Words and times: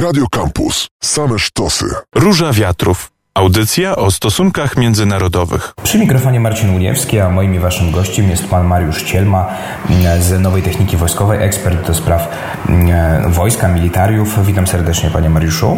Radio 0.00 0.26
Campus. 0.30 0.88
Same 1.00 1.38
sztosy. 1.38 1.84
Róża 2.14 2.52
Wiatrów. 2.52 3.10
Audycja 3.34 3.96
o 3.96 4.10
stosunkach 4.10 4.76
międzynarodowych. 4.76 5.72
Przy 5.82 5.98
mikrofonie 5.98 6.40
Marcin 6.40 6.70
Uniewski, 6.70 7.20
a 7.20 7.30
moim 7.30 7.54
i 7.54 7.58
waszym 7.58 7.90
gościem 7.90 8.30
jest 8.30 8.48
pan 8.48 8.66
Mariusz 8.66 9.02
Cielma 9.02 9.48
z 10.20 10.40
Nowej 10.40 10.62
Techniki 10.62 10.96
Wojskowej, 10.96 11.42
ekspert 11.42 11.86
do 11.86 11.94
spraw 11.94 12.28
mm, 12.68 13.32
wojska, 13.32 13.68
militariów. 13.68 14.46
Witam 14.46 14.66
serdecznie 14.66 15.10
panie 15.10 15.30
Mariuszu. 15.30 15.76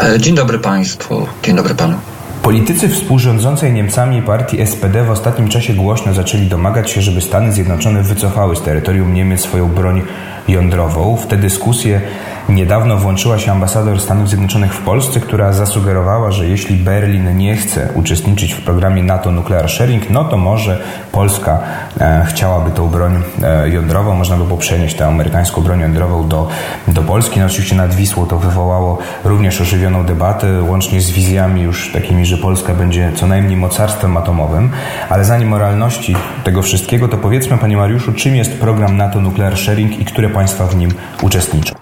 E, 0.00 0.20
dzień 0.20 0.34
dobry 0.34 0.58
państwu, 0.58 1.26
dzień 1.42 1.56
dobry 1.56 1.74
panu. 1.74 1.96
Politycy 2.42 2.88
współrządzącej 2.88 3.72
Niemcami 3.72 4.22
partii 4.22 4.66
SPD 4.66 5.04
w 5.04 5.10
ostatnim 5.10 5.48
czasie 5.48 5.74
głośno 5.74 6.14
zaczęli 6.14 6.46
domagać 6.46 6.90
się, 6.90 7.02
żeby 7.02 7.20
Stany 7.20 7.52
Zjednoczone 7.52 8.02
wycofały 8.02 8.56
z 8.56 8.62
terytorium 8.62 9.14
Niemiec 9.14 9.40
swoją 9.40 9.68
broń 9.68 10.02
jądrową. 10.48 11.16
W 11.16 11.26
te 11.26 11.36
dyskusje 11.36 12.00
Niedawno 12.48 12.96
włączyła 12.96 13.38
się 13.38 13.52
ambasador 13.52 14.00
Stanów 14.00 14.28
Zjednoczonych 14.28 14.74
w 14.74 14.82
Polsce, 14.82 15.20
która 15.20 15.52
zasugerowała, 15.52 16.30
że 16.30 16.46
jeśli 16.46 16.76
Berlin 16.76 17.36
nie 17.36 17.56
chce 17.56 17.88
uczestniczyć 17.94 18.54
w 18.54 18.60
programie 18.60 19.02
NATO 19.02 19.32
Nuclear 19.32 19.70
Sharing, 19.70 20.10
no 20.10 20.24
to 20.24 20.36
może 20.36 20.82
Polska 21.12 21.58
e, 22.00 22.24
chciałaby 22.28 22.70
tą 22.70 22.88
broń 22.88 23.22
e, 23.42 23.68
jądrową, 23.68 24.14
można 24.14 24.36
by 24.36 24.44
było 24.44 24.58
przenieść 24.58 24.96
tę 24.96 25.06
amerykańską 25.06 25.62
broń 25.62 25.80
jądrową 25.80 26.28
do, 26.28 26.48
do 26.88 27.02
Polski. 27.02 27.40
No 27.40 27.46
oczywiście 27.46 27.76
nad 27.76 27.94
Wisłą 27.94 28.26
to 28.26 28.38
wywołało 28.38 28.98
również 29.24 29.60
ożywioną 29.60 30.04
debatę, 30.04 30.62
łącznie 30.62 31.00
z 31.00 31.10
wizjami 31.10 31.62
już 31.62 31.92
takimi, 31.92 32.26
że 32.26 32.36
Polska 32.36 32.74
będzie 32.74 33.12
co 33.14 33.26
najmniej 33.26 33.56
mocarstwem 33.56 34.16
atomowym. 34.16 34.70
Ale 35.08 35.24
zanim 35.24 35.48
moralności 35.48 36.16
tego 36.44 36.62
wszystkiego, 36.62 37.08
to 37.08 37.16
powiedzmy 37.16 37.58
Panie 37.58 37.76
Mariuszu, 37.76 38.12
czym 38.12 38.36
jest 38.36 38.60
program 38.60 38.96
NATO 38.96 39.20
Nuclear 39.20 39.58
Sharing 39.58 40.00
i 40.00 40.04
które 40.04 40.28
państwa 40.38 40.66
w 40.66 40.76
nim 40.76 40.94
uczestniczą? 41.22 41.74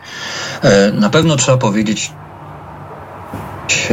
E, 0.62 0.92
na 0.92 1.10
pewno 1.10 1.36
trzeba 1.36 1.58
powiedzieć 1.58 2.12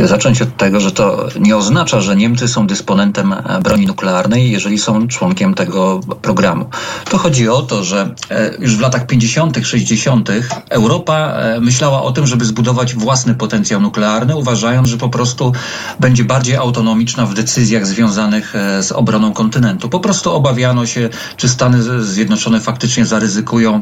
zacząć 0.03 0.41
od 0.41 0.57
tego, 0.57 0.79
że 0.79 0.91
to 0.91 1.27
nie 1.39 1.57
oznacza, 1.57 2.01
że 2.01 2.15
Niemcy 2.15 2.47
są 2.47 2.67
dysponentem 2.67 3.33
e, 3.33 3.61
broni 3.61 3.85
nuklearnej, 3.85 4.51
jeżeli 4.51 4.79
są 4.79 5.07
członkiem 5.07 5.53
tego 5.53 5.99
programu. 6.21 6.69
To 7.09 7.17
chodzi 7.17 7.49
o 7.49 7.61
to, 7.61 7.83
że 7.83 8.15
e, 8.29 8.51
już 8.59 8.77
w 8.77 8.79
latach 8.79 9.07
50., 9.07 9.57
60. 9.63 10.29
Europa 10.69 11.33
myślała 11.61 12.01
o 12.03 12.11
tym, 12.11 12.27
żeby 12.27 12.45
zbudować 12.45 12.95
własny 12.95 13.35
potencjał 13.35 13.81
nuklearny, 13.81 14.35
uważając, 14.35 14.87
że 14.87 14.97
po 14.97 15.09
prostu 15.09 15.53
będzie 15.99 16.23
bardziej 16.23 16.55
autonomiczna 16.55 17.25
w 17.25 17.33
decyzjach 17.33 17.87
związanych 17.87 18.53
z 18.81 18.91
obroną 18.91 19.33
kontynentu. 19.33 19.89
Po 19.89 19.99
prostu 19.99 20.31
obawiano 20.31 20.85
się, 20.85 21.09
czy 21.37 21.49
Stany 21.49 22.03
Zjednoczone 22.03 22.59
faktycznie 22.59 23.05
zaryzykują. 23.05 23.81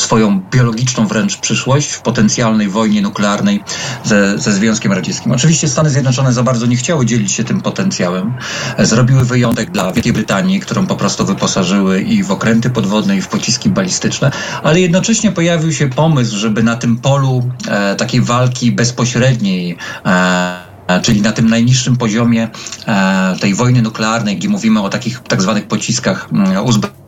Swoją 0.00 0.40
biologiczną 0.50 1.06
wręcz 1.06 1.36
przyszłość 1.36 1.90
w 1.90 2.00
potencjalnej 2.00 2.68
wojnie 2.68 3.02
nuklearnej 3.02 3.60
ze, 4.04 4.38
ze 4.38 4.52
Związkiem 4.52 4.92
Radzieckim. 4.92 5.32
Oczywiście 5.32 5.68
Stany 5.68 5.90
Zjednoczone 5.90 6.32
za 6.32 6.42
bardzo 6.42 6.66
nie 6.66 6.76
chciały 6.76 7.06
dzielić 7.06 7.32
się 7.32 7.44
tym 7.44 7.60
potencjałem. 7.60 8.34
Zrobiły 8.78 9.24
wyjątek 9.24 9.70
dla 9.70 9.92
Wielkiej 9.92 10.12
Brytanii, 10.12 10.60
którą 10.60 10.86
po 10.86 10.96
prostu 10.96 11.26
wyposażyły 11.26 12.00
i 12.00 12.22
w 12.22 12.30
okręty 12.30 12.70
podwodne, 12.70 13.16
i 13.16 13.22
w 13.22 13.28
pociski 13.28 13.68
balistyczne, 13.68 14.30
ale 14.62 14.80
jednocześnie 14.80 15.32
pojawił 15.32 15.72
się 15.72 15.88
pomysł, 15.88 16.36
żeby 16.36 16.62
na 16.62 16.76
tym 16.76 16.96
polu 16.96 17.50
e, 17.68 17.96
takiej 17.96 18.20
walki 18.20 18.72
bezpośredniej 18.72 19.76
e, 20.06 20.68
czyli 21.02 21.22
na 21.22 21.32
tym 21.32 21.48
najniższym 21.48 21.96
poziomie 21.96 22.48
e, 22.86 23.36
tej 23.40 23.54
wojny 23.54 23.82
nuklearnej, 23.82 24.36
gdzie 24.36 24.48
mówimy 24.48 24.82
o 24.82 24.88
takich 24.88 25.20
tak 25.20 25.42
zwanych 25.42 25.66
pociskach 25.66 26.28
mm, 26.32 26.56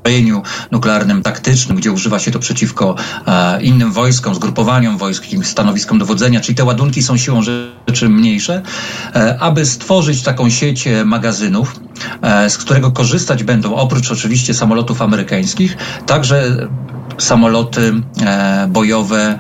uzbrojeniu 0.00 0.42
nuklearnym 0.70 1.22
taktycznym, 1.22 1.76
gdzie 1.76 1.92
używa 1.92 2.18
się 2.18 2.30
to 2.30 2.38
przeciwko 2.38 2.94
e, 3.26 3.62
innym 3.62 3.92
wojskom, 3.92 4.34
zgrupowaniom 4.34 4.98
wojsk, 4.98 5.24
stanowiskom 5.42 5.98
dowodzenia, 5.98 6.40
czyli 6.40 6.56
te 6.56 6.64
ładunki 6.64 7.02
są 7.02 7.16
siłą 7.16 7.42
rzeczy 7.42 8.08
mniejsze, 8.08 8.62
e, 9.14 9.38
aby 9.40 9.66
stworzyć 9.66 10.22
taką 10.22 10.50
sieć 10.50 10.88
magazynów, 11.04 11.80
z 12.48 12.58
którego 12.58 12.90
korzystać 12.90 13.44
będą 13.44 13.74
oprócz 13.74 14.12
oczywiście 14.12 14.54
samolotów 14.54 15.02
amerykańskich, 15.02 15.76
także 16.06 16.68
samoloty 17.18 17.92
bojowe 18.68 19.38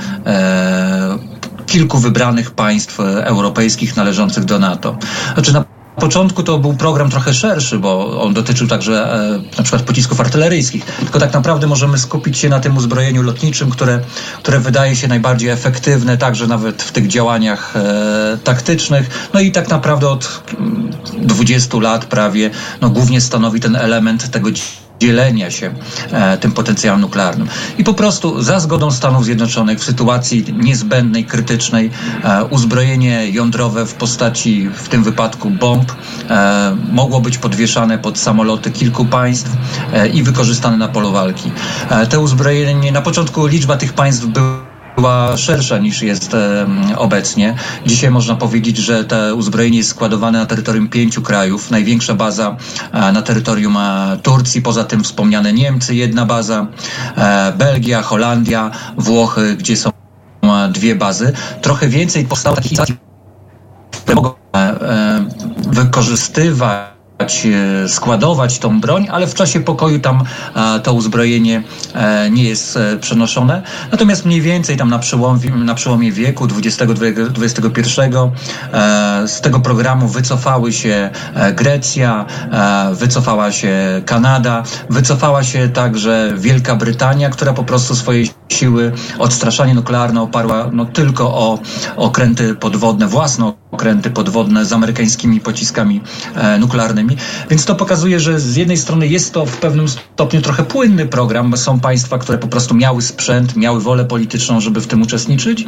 kilku 1.66 1.98
wybranych 1.98 2.50
państw 2.50 3.00
e, 3.00 3.24
europejskich 3.26 3.96
należących 3.96 4.44
do 4.44 4.58
NATO. 4.58 4.96
Znaczy 5.34 5.52
na 5.52 5.64
początku 6.00 6.42
to 6.42 6.58
był 6.58 6.74
program 6.74 7.10
trochę 7.10 7.34
szerszy, 7.34 7.78
bo 7.78 8.22
on 8.22 8.34
dotyczył 8.34 8.66
także 8.66 9.14
e, 9.14 9.42
na 9.56 9.62
przykład 9.62 9.82
pocisków 9.82 10.20
artyleryjskich. 10.20 10.84
Tylko 10.84 11.18
tak 11.18 11.32
naprawdę 11.32 11.66
możemy 11.66 11.98
skupić 11.98 12.38
się 12.38 12.48
na 12.48 12.60
tym 12.60 12.76
uzbrojeniu 12.76 13.22
lotniczym, 13.22 13.70
które, 13.70 14.00
które 14.42 14.60
wydaje 14.60 14.96
się 14.96 15.08
najbardziej 15.08 15.50
efektywne, 15.50 16.18
także 16.18 16.46
nawet 16.46 16.82
w 16.82 16.92
tych 16.92 17.08
działaniach 17.08 17.76
e, 17.76 18.38
taktycznych. 18.44 19.28
No 19.34 19.40
i 19.40 19.52
tak 19.52 19.68
naprawdę 19.68 20.08
od 20.08 20.42
20 21.18 21.76
mm, 21.76 21.82
lat 21.82 22.04
prawie, 22.04 22.50
no 22.80 22.90
głównie 22.90 23.20
stanowi 23.20 23.60
ten 23.60 23.76
element 23.76 24.30
tego 24.30 24.50
dzielenia 25.00 25.50
się 25.50 25.74
e, 26.12 26.38
tym 26.38 26.52
potencjałem 26.52 27.00
nuklearnym. 27.00 27.48
I 27.78 27.84
po 27.84 27.94
prostu 27.94 28.42
za 28.42 28.60
zgodą 28.60 28.90
Stanów 28.90 29.24
Zjednoczonych 29.24 29.78
w 29.78 29.84
sytuacji 29.84 30.44
niezbędnej, 30.58 31.24
krytycznej, 31.24 31.90
e, 32.24 32.44
uzbrojenie 32.44 33.30
jądrowe 33.30 33.86
w 33.86 33.94
postaci 33.94 34.68
w 34.74 34.88
tym 34.88 35.02
wypadku 35.02 35.50
bomb 35.50 35.92
e, 36.30 36.76
mogło 36.92 37.20
być 37.20 37.38
podwieszane 37.38 37.98
pod 37.98 38.18
samoloty 38.18 38.70
kilku 38.70 39.04
państw 39.04 39.50
e, 39.92 40.08
i 40.08 40.22
wykorzystane 40.22 40.76
na 40.76 40.88
polu 40.88 41.12
walki. 41.12 41.50
E, 41.90 42.06
te 42.06 42.20
uzbrojenie, 42.20 42.92
na 42.92 43.02
początku 43.02 43.46
liczba 43.46 43.76
tych 43.76 43.92
państw 43.92 44.26
była 44.26 44.59
była 45.00 45.36
szersza 45.36 45.78
niż 45.78 46.02
jest 46.02 46.36
obecnie. 46.96 47.54
Dzisiaj 47.86 48.10
można 48.10 48.34
powiedzieć, 48.34 48.76
że 48.76 49.04
to 49.04 49.34
uzbrojenie 49.36 49.78
jest 49.78 49.90
składowane 49.90 50.38
na 50.38 50.46
terytorium 50.46 50.88
pięciu 50.88 51.22
krajów. 51.22 51.70
Największa 51.70 52.14
baza 52.14 52.56
e, 52.92 53.12
na 53.12 53.22
terytorium 53.22 53.76
e, 53.76 54.18
Turcji, 54.22 54.62
poza 54.62 54.84
tym 54.84 55.04
wspomniane 55.04 55.52
Niemcy, 55.52 55.94
jedna 55.94 56.26
baza, 56.26 56.66
e, 57.16 57.52
Belgia, 57.56 58.02
Holandia, 58.02 58.70
Włochy, 58.96 59.56
gdzie 59.56 59.76
są 59.76 59.90
dwie 60.72 60.94
bazy. 60.94 61.32
Trochę 61.62 61.88
więcej 61.88 62.24
powstało 62.24 62.56
takich 62.56 62.72
instalacji, 62.72 62.96
które 63.90 64.14
mogą 64.14 64.34
wykorzystywać 65.56 66.99
E, 67.30 67.88
składować 67.88 68.58
tą 68.58 68.80
broń, 68.80 69.06
ale 69.10 69.26
w 69.26 69.34
czasie 69.34 69.60
pokoju 69.60 69.98
tam 69.98 70.24
e, 70.54 70.80
to 70.80 70.92
uzbrojenie 70.92 71.62
e, 71.94 72.30
nie 72.30 72.44
jest 72.44 72.78
przenoszone. 73.00 73.62
Natomiast 73.92 74.24
mniej 74.24 74.40
więcej 74.40 74.76
tam 74.76 74.90
na 74.90 74.98
przełomie, 74.98 75.50
na 75.50 75.74
przełomie 75.74 76.12
wieku 76.12 76.44
XX-XXI 76.44 78.30
z 79.26 79.40
tego 79.40 79.60
programu 79.60 80.08
wycofały 80.08 80.72
się 80.72 81.10
Grecja, 81.54 82.26
wycofała 82.92 83.52
się 83.52 84.02
Kanada, 84.06 84.62
wycofała 84.90 85.44
się 85.44 85.68
także 85.68 86.32
Wielka 86.36 86.76
Brytania, 86.76 87.30
która 87.30 87.52
po 87.52 87.64
prostu 87.64 87.94
swoje 87.94 88.24
siły 88.52 88.92
odstraszanie 89.18 89.74
nuklearne 89.74 90.22
oparła 90.22 90.70
no, 90.72 90.84
tylko 90.84 91.24
o 91.34 91.58
okręty 91.96 92.54
podwodne, 92.54 93.06
własne 93.06 93.52
okręty 93.70 94.10
podwodne 94.10 94.64
z 94.64 94.72
amerykańskimi 94.72 95.40
pociskami 95.40 96.00
nuklearnymi. 96.60 97.16
Więc 97.50 97.64
to 97.64 97.74
pokazuje, 97.74 98.20
że 98.20 98.40
z 98.40 98.56
jednej 98.56 98.76
strony 98.76 99.06
jest 99.06 99.32
to 99.32 99.46
w 99.46 99.56
pewnym 99.56 99.88
stopniu 99.88 100.40
trochę 100.40 100.62
płynny 100.62 101.06
program. 101.06 101.56
Są 101.56 101.80
państwa, 101.80 102.18
które 102.18 102.38
po 102.38 102.48
prostu 102.48 102.74
miały 102.74 103.02
sprzęt, 103.02 103.56
miały 103.56 103.80
wolę 103.80 104.04
polityczną, 104.04 104.60
żeby 104.60 104.80
w 104.80 104.86
tym 104.86 105.02
uczestniczyć, 105.02 105.66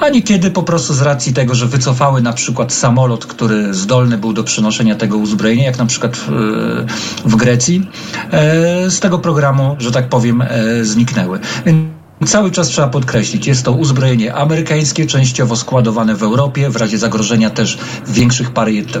a 0.00 0.08
niekiedy 0.08 0.50
po 0.50 0.62
prostu 0.62 0.94
z 0.94 1.02
racji 1.02 1.32
tego, 1.32 1.54
że 1.54 1.66
wycofały 1.66 2.22
na 2.22 2.32
przykład 2.32 2.72
samolot, 2.72 3.26
który 3.26 3.74
zdolny 3.74 4.18
był 4.18 4.32
do 4.32 4.44
przenoszenia 4.44 4.94
tego 4.94 5.16
uzbrojenia, 5.16 5.64
jak 5.64 5.78
na 5.78 5.86
przykład 5.86 6.16
w, 6.16 6.28
w 7.24 7.36
Grecji, 7.36 7.88
e, 8.30 8.90
z 8.90 9.00
tego 9.00 9.18
programu, 9.18 9.76
że 9.78 9.90
tak 9.90 10.08
powiem, 10.08 10.42
e, 10.42 10.84
zniknęły. 10.84 11.38
Więc 11.66 11.99
Cały 12.26 12.50
czas 12.50 12.68
trzeba 12.68 12.88
podkreślić, 12.88 13.46
jest 13.46 13.64
to 13.64 13.72
uzbrojenie 13.72 14.34
amerykańskie, 14.34 15.06
częściowo 15.06 15.56
składowane 15.56 16.14
w 16.14 16.22
Europie, 16.22 16.70
w 16.70 16.76
razie 16.76 16.98
zagrożenia 16.98 17.50
też 17.50 17.76
w 18.06 18.12
większych 18.12 18.50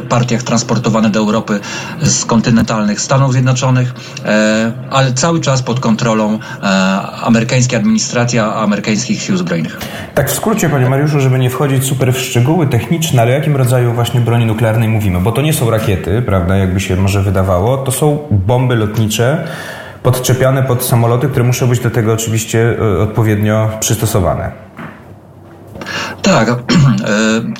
partiach 0.08 0.42
transportowane 0.42 1.10
do 1.10 1.20
Europy 1.20 1.60
z 2.02 2.24
kontynentalnych 2.24 3.00
Stanów 3.00 3.32
Zjednoczonych, 3.32 3.94
e, 4.24 4.72
ale 4.90 5.12
cały 5.12 5.40
czas 5.40 5.62
pod 5.62 5.80
kontrolą 5.80 6.38
e, 6.62 6.66
amerykańskiej 7.22 7.78
administracji, 7.78 8.38
amerykańskich 8.38 9.22
sił 9.22 9.36
zbrojnych. 9.36 9.78
Tak 10.14 10.30
w 10.30 10.34
skrócie, 10.34 10.68
panie 10.68 10.90
Mariuszu, 10.90 11.20
żeby 11.20 11.38
nie 11.38 11.50
wchodzić 11.50 11.84
super 11.84 12.14
w 12.14 12.20
szczegóły 12.20 12.66
techniczne, 12.66 13.22
ale 13.22 13.32
jakim 13.32 13.56
rodzaju 13.56 13.92
właśnie 13.92 14.20
broni 14.20 14.46
nuklearnej 14.46 14.88
mówimy? 14.88 15.20
Bo 15.20 15.32
to 15.32 15.42
nie 15.42 15.52
są 15.52 15.70
rakiety, 15.70 16.22
prawda, 16.22 16.56
jakby 16.56 16.80
się 16.80 16.96
może 16.96 17.22
wydawało, 17.22 17.76
to 17.76 17.92
są 17.92 18.18
bomby 18.30 18.76
lotnicze, 18.76 19.48
podczepiane 20.02 20.62
pod 20.62 20.84
samoloty, 20.84 21.28
które 21.28 21.44
muszą 21.44 21.66
być 21.66 21.80
do 21.80 21.90
tego 21.90 22.12
oczywiście 22.12 22.76
e, 22.78 23.02
odpowiednio 23.02 23.70
przystosowane. 23.80 24.52
Tak, 26.22 26.48
e, 26.50 26.56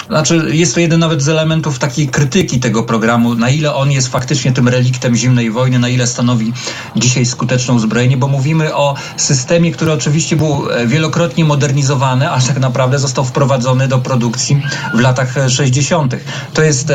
znaczy 0.09 0.43
jest 0.53 0.75
to 0.75 0.81
jeden 0.81 1.01
nawet 1.01 1.23
z 1.23 1.29
elementów 1.29 1.79
takiej 1.79 2.09
krytyki 2.09 2.61
tego 2.61 2.83
programu, 2.83 3.35
na 3.35 3.51
ile 3.51 3.75
on 3.75 3.91
jest 3.91 4.09
faktycznie 4.09 4.53
tym 4.53 4.69
reliktem 4.69 5.17
zimnej 5.17 5.51
wojny, 5.51 5.79
na 5.79 5.89
ile 5.89 6.07
stanowi 6.07 6.53
dzisiaj 6.97 7.27
skuteczne 7.27 7.75
uzbrojenie, 7.75 8.17
bo 8.17 8.29
mówimy 8.29 8.75
o 8.75 8.95
systemie, 9.17 9.73
który 9.73 9.93
oczywiście 9.93 10.37
był 10.37 10.71
e, 10.71 10.87
wielokrotnie 10.87 11.45
modernizowany, 11.45 12.31
a 12.31 12.41
tak 12.41 12.59
naprawdę 12.59 12.99
został 12.99 13.25
wprowadzony 13.25 13.89
do 13.89 13.99
produkcji 13.99 14.63
w 14.95 15.01
latach 15.01 15.35
60. 15.49 16.17
To 16.55 16.63
jest 16.63 16.93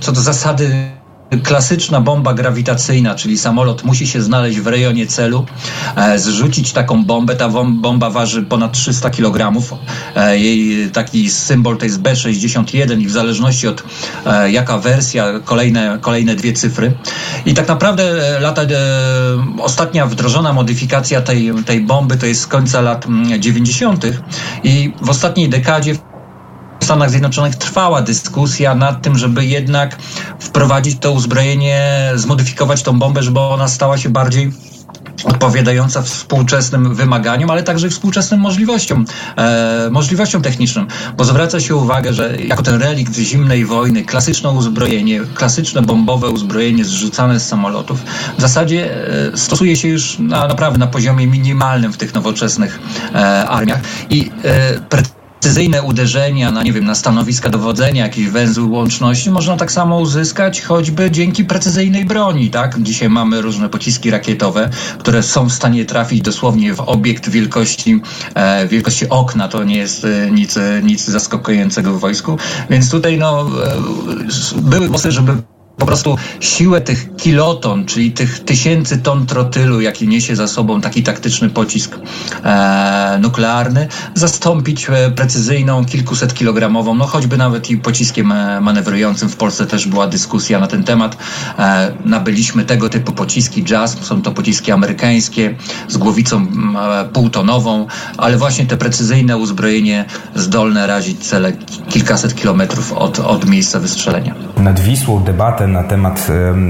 co 0.00 0.12
do 0.12 0.20
zasady 0.20 0.96
klasyczna 1.42 2.00
bomba 2.00 2.34
grawitacyjna, 2.34 3.14
czyli 3.14 3.38
samolot 3.38 3.84
musi 3.84 4.06
się 4.06 4.22
znaleźć 4.22 4.60
w 4.60 4.66
rejonie 4.66 5.06
celu, 5.06 5.46
e, 5.96 6.18
zrzucić 6.18 6.72
taką 6.72 7.04
bombę. 7.04 7.36
Ta 7.36 7.48
bomba 7.68 8.10
waży 8.10 8.42
ponad 8.42 8.72
300 8.72 9.10
kg. 9.10 9.52
E, 10.16 10.38
jej 10.38 10.90
taki 10.90 11.30
symbol 11.30 11.76
to 11.76 11.84
jest 11.84 12.02
B61 12.02 13.00
i 13.00 13.06
w 13.06 13.12
zależności 13.12 13.68
od 13.68 13.82
e, 14.26 14.50
jaka 14.50 14.78
wersja, 14.78 15.40
kolejne, 15.44 15.98
kolejne 16.00 16.34
dwie 16.34 16.52
cyfry. 16.52 16.92
I 17.46 17.54
tak 17.54 17.68
naprawdę 17.68 18.36
lata, 18.40 18.62
ostatnia 19.58 20.06
wdrożona 20.06 20.52
modyfikacja 20.52 21.20
tej, 21.20 21.52
tej 21.66 21.80
bomby 21.80 22.16
to 22.16 22.26
jest 22.26 22.40
z 22.40 22.46
końca 22.46 22.80
lat 22.80 23.06
90. 23.38 24.04
Mm, 24.04 24.16
i 24.64 24.92
w 25.02 25.10
ostatniej 25.10 25.48
dekadzie 25.48 25.94
Stanach 26.86 27.10
Zjednoczonych 27.10 27.56
trwała 27.56 28.02
dyskusja 28.02 28.74
nad 28.74 29.02
tym, 29.02 29.18
żeby 29.18 29.44
jednak 29.44 29.96
wprowadzić 30.38 30.98
to 31.00 31.12
uzbrojenie, 31.12 32.12
zmodyfikować 32.14 32.82
tą 32.82 32.98
bombę, 32.98 33.22
żeby 33.22 33.40
ona 33.40 33.68
stała 33.68 33.98
się 33.98 34.08
bardziej 34.08 34.52
odpowiadająca 35.24 36.02
współczesnym 36.02 36.94
wymaganiom, 36.94 37.50
ale 37.50 37.62
także 37.62 37.90
współczesnym 37.90 38.40
możliwościom, 38.40 39.04
e, 39.36 39.88
możliwościom 39.90 40.42
technicznym, 40.42 40.86
bo 41.16 41.24
zwraca 41.24 41.60
się 41.60 41.76
uwagę, 41.76 42.12
że 42.12 42.36
jako 42.36 42.62
ten 42.62 42.82
relikt 42.82 43.14
zimnej 43.14 43.64
wojny, 43.64 44.04
klasyczne 44.04 44.50
uzbrojenie, 44.50 45.20
klasyczne 45.34 45.82
bombowe 45.82 46.28
uzbrojenie 46.28 46.84
zrzucane 46.84 47.40
z 47.40 47.48
samolotów, 47.48 48.02
w 48.38 48.40
zasadzie 48.40 49.08
e, 49.32 49.36
stosuje 49.36 49.76
się 49.76 49.88
już 49.88 50.18
na, 50.18 50.48
naprawdę 50.48 50.78
na 50.78 50.86
poziomie 50.86 51.26
minimalnym 51.26 51.92
w 51.92 51.96
tych 51.96 52.14
nowoczesnych 52.14 52.78
e, 53.14 53.48
armiach. 53.48 53.80
I 54.10 54.30
e, 54.44 54.80
precyzyjne 55.46 55.82
uderzenia 55.82 56.52
na, 56.52 56.62
nie 56.62 56.72
wiem, 56.72 56.84
na 56.84 56.94
stanowiska 56.94 57.48
dowodzenia, 57.50 58.02
jakiś 58.02 58.28
węzeł 58.28 58.72
łączności 58.72 59.30
można 59.30 59.56
tak 59.56 59.72
samo 59.72 59.98
uzyskać 59.98 60.60
choćby 60.60 61.10
dzięki 61.10 61.44
precyzyjnej 61.44 62.04
broni, 62.04 62.50
tak? 62.50 62.82
Dzisiaj 62.82 63.08
mamy 63.08 63.42
różne 63.42 63.68
pociski 63.68 64.10
rakietowe, 64.10 64.70
które 64.98 65.22
są 65.22 65.48
w 65.48 65.52
stanie 65.52 65.84
trafić 65.84 66.22
dosłownie 66.22 66.74
w 66.74 66.80
obiekt 66.80 67.28
wielkości, 67.28 68.00
e, 68.34 68.68
wielkości 68.68 69.08
okna. 69.08 69.48
To 69.48 69.64
nie 69.64 69.76
jest 69.76 70.04
e, 70.04 70.30
nic, 70.30 70.58
nic 70.82 71.04
zaskakującego 71.04 71.92
w 71.92 72.00
wojsku. 72.00 72.38
Więc 72.70 72.90
tutaj 72.90 73.18
no, 73.18 73.46
e, 74.56 74.60
były 74.62 74.88
głosy, 74.88 75.12
żeby 75.12 75.32
po 75.76 75.86
prostu 75.86 76.16
siłę 76.40 76.80
tych 76.80 77.16
kiloton, 77.16 77.84
czyli 77.84 78.12
tych 78.12 78.44
tysięcy 78.44 78.98
ton 78.98 79.26
trotylu, 79.26 79.80
jaki 79.80 80.08
niesie 80.08 80.36
za 80.36 80.48
sobą 80.48 80.80
taki 80.80 81.02
taktyczny 81.02 81.50
pocisk 81.50 81.98
e, 82.44 83.18
nuklearny, 83.22 83.88
zastąpić 84.14 84.86
e, 84.90 85.10
precyzyjną, 85.10 85.84
kilkuset 85.84 86.34
kilogramową, 86.34 86.94
no 86.94 87.06
choćby 87.06 87.36
nawet 87.36 87.70
i 87.70 87.76
pociskiem 87.76 88.32
e, 88.32 88.60
manewrującym. 88.60 89.28
W 89.28 89.36
Polsce 89.36 89.66
też 89.66 89.86
była 89.86 90.06
dyskusja 90.06 90.58
na 90.58 90.66
ten 90.66 90.84
temat. 90.84 91.16
E, 91.58 91.92
nabyliśmy 92.04 92.64
tego 92.64 92.88
typu 92.88 93.12
pociski 93.12 93.64
JASM, 93.70 94.02
są 94.02 94.22
to 94.22 94.32
pociski 94.32 94.72
amerykańskie 94.72 95.54
z 95.88 95.96
głowicą 95.96 96.46
e, 96.46 97.04
półtonową, 97.04 97.86
ale 98.18 98.36
właśnie 98.36 98.66
te 98.66 98.76
precyzyjne 98.76 99.36
uzbrojenie 99.36 100.04
zdolne 100.34 100.86
razić 100.86 101.18
cele 101.18 101.52
kilkaset 101.88 102.34
kilometrów 102.34 102.92
od, 102.92 103.18
od 103.18 103.48
miejsca 103.48 103.80
wystrzelenia. 103.80 104.34
Nad 104.58 104.80
Wisłą 104.80 105.24
debatę 105.24 105.65
na 105.68 105.84
temat 105.84 106.26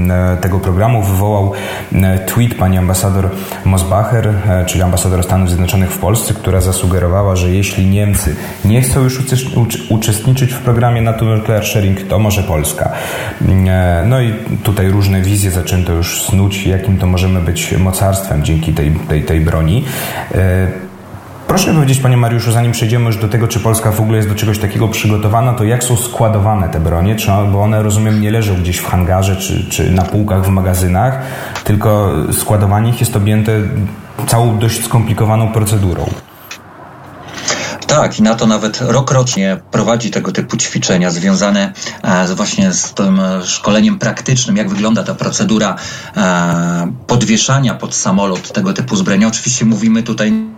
e, 0.09 0.37
tego 0.41 0.59
programu 0.59 1.03
wywołał 1.03 1.51
e, 1.93 2.19
tweet 2.19 2.55
pani 2.55 2.77
ambasador 2.77 3.29
Mosbacher, 3.65 4.27
e, 4.27 4.65
czyli 4.65 4.83
ambasador 4.83 5.23
Stanów 5.23 5.49
Zjednoczonych 5.49 5.91
w 5.91 5.97
Polsce, 5.97 6.33
która 6.33 6.61
zasugerowała, 6.61 7.35
że 7.35 7.49
jeśli 7.49 7.85
Niemcy 7.85 8.35
nie 8.65 8.81
chcą 8.81 9.03
już 9.03 9.19
uczestniczyć 9.89 10.53
w 10.53 10.59
programie 10.59 11.01
NATO 11.01 11.25
Nuclear 11.25 11.65
Sharing, 11.65 12.07
to 12.07 12.19
może 12.19 12.43
Polska. 12.43 12.91
No 14.05 14.21
i 14.21 14.33
tutaj 14.63 14.91
różne 14.91 15.21
wizje 15.21 15.51
zaczęto 15.51 15.93
już 15.93 16.21
snuć, 16.21 16.67
jakim 16.67 16.97
to 16.97 17.07
możemy 17.07 17.41
być 17.41 17.77
mocarstwem 17.77 18.43
dzięki 18.43 18.73
tej, 18.73 18.91
tej, 18.91 19.23
tej 19.23 19.41
broni. 19.41 19.83
Proszę 21.47 21.73
powiedzieć, 21.73 21.99
panie 21.99 22.17
Mariuszu, 22.17 22.51
zanim 22.51 22.71
przejdziemy 22.71 23.05
już 23.05 23.17
do 23.17 23.27
tego, 23.27 23.47
czy 23.47 23.59
Polska 23.59 23.91
w 23.91 23.99
ogóle 24.01 24.17
jest 24.17 24.29
do 24.29 24.35
czegoś 24.35 24.59
takiego 24.59 24.87
przygotowana, 24.87 25.53
to 25.53 25.63
jak 25.63 25.83
są 25.83 25.97
składowane 25.97 26.69
te 26.69 26.79
bronie? 26.79 27.15
Czy, 27.15 27.27
bo 27.51 27.63
one, 27.63 27.83
rozumiem, 27.83 28.21
nie 28.21 28.31
leżą 28.31 28.55
gdzieś 28.55 28.77
w 28.77 28.85
hangarze 28.85 29.35
czy, 29.35 29.69
czy 29.69 29.91
na 29.91 30.03
półkach 30.03 30.45
w 30.45 30.49
magazynach, 30.49 31.19
tylko 31.63 32.11
składowanie 32.31 32.89
ich 32.89 32.99
jest 32.99 33.15
objęte 33.15 33.51
całą 34.27 34.59
dość 34.59 34.85
skomplikowaną 34.85 35.51
procedurą. 35.51 36.09
Tak, 37.87 38.19
i 38.19 38.23
NATO 38.23 38.47
nawet 38.47 38.81
rok 38.81 39.11
rocznie 39.11 39.57
prowadzi 39.71 40.11
tego 40.11 40.31
typu 40.31 40.57
ćwiczenia 40.57 41.11
związane 41.11 41.73
e, 42.03 42.35
właśnie 42.35 42.73
z 42.73 42.93
tym 42.93 43.21
szkoleniem 43.43 43.99
praktycznym, 43.99 44.57
jak 44.57 44.69
wygląda 44.69 45.03
ta 45.03 45.15
procedura 45.15 45.75
e, 46.17 46.91
podwieszania 47.07 47.73
pod 47.73 47.95
samolot 47.95 48.51
tego 48.51 48.73
typu 48.73 48.95
zbrojenia. 48.95 49.27
Oczywiście 49.27 49.65
mówimy 49.65 50.03
tutaj 50.03 50.56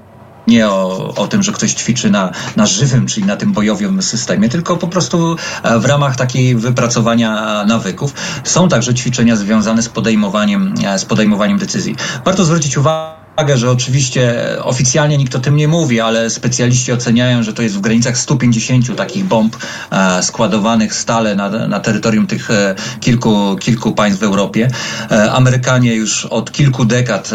nie 0.49 0.67
o, 0.67 1.13
o 1.15 1.27
tym, 1.27 1.43
że 1.43 1.51
ktoś 1.51 1.73
ćwiczy 1.73 2.09
na, 2.09 2.31
na 2.55 2.65
żywym, 2.65 3.07
czyli 3.07 3.25
na 3.25 3.35
tym 3.35 3.53
bojowym 3.53 4.01
systemie, 4.01 4.49
tylko 4.49 4.77
po 4.77 4.87
prostu 4.87 5.35
e, 5.63 5.79
w 5.79 5.85
ramach 5.85 6.15
takiej 6.15 6.55
wypracowania 6.55 7.63
nawyków. 7.65 8.13
Są 8.43 8.69
także 8.69 8.93
ćwiczenia 8.93 9.35
związane 9.35 9.81
z 9.81 9.89
podejmowaniem, 9.89 10.73
e, 10.85 10.99
z 10.99 11.05
podejmowaniem 11.05 11.57
decyzji. 11.57 11.95
Warto 12.25 12.45
zwrócić 12.45 12.77
uwagę, 12.77 13.18
uwagę, 13.39 13.57
że 13.57 13.71
oczywiście 13.71 14.35
oficjalnie 14.63 15.17
nikt 15.17 15.35
o 15.35 15.39
tym 15.39 15.55
nie 15.55 15.67
mówi, 15.67 16.01
ale 16.01 16.29
specjaliści 16.29 16.91
oceniają, 16.91 17.43
że 17.43 17.53
to 17.53 17.61
jest 17.61 17.75
w 17.75 17.81
granicach 17.81 18.17
150 18.17 18.95
takich 18.95 19.25
bomb 19.25 19.57
e, 19.91 20.23
składowanych 20.23 20.95
stale 20.95 21.35
na, 21.35 21.49
na 21.49 21.79
terytorium 21.79 22.27
tych 22.27 22.51
e, 22.51 22.75
kilku, 22.99 23.55
kilku 23.59 23.91
państw 23.91 24.19
w 24.19 24.23
Europie. 24.23 24.69
E, 25.11 25.31
Amerykanie 25.31 25.95
już 25.95 26.25
od 26.25 26.51
kilku 26.51 26.85
dekad 26.85 27.31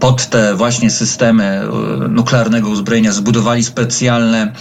pod 0.00 0.26
te 0.26 0.54
właśnie 0.54 0.90
systemy 0.90 1.62
nuklearnego 2.08 2.68
uzbrojenia 2.68 3.12
zbudowali 3.12 3.64
specjalne, 3.64 4.52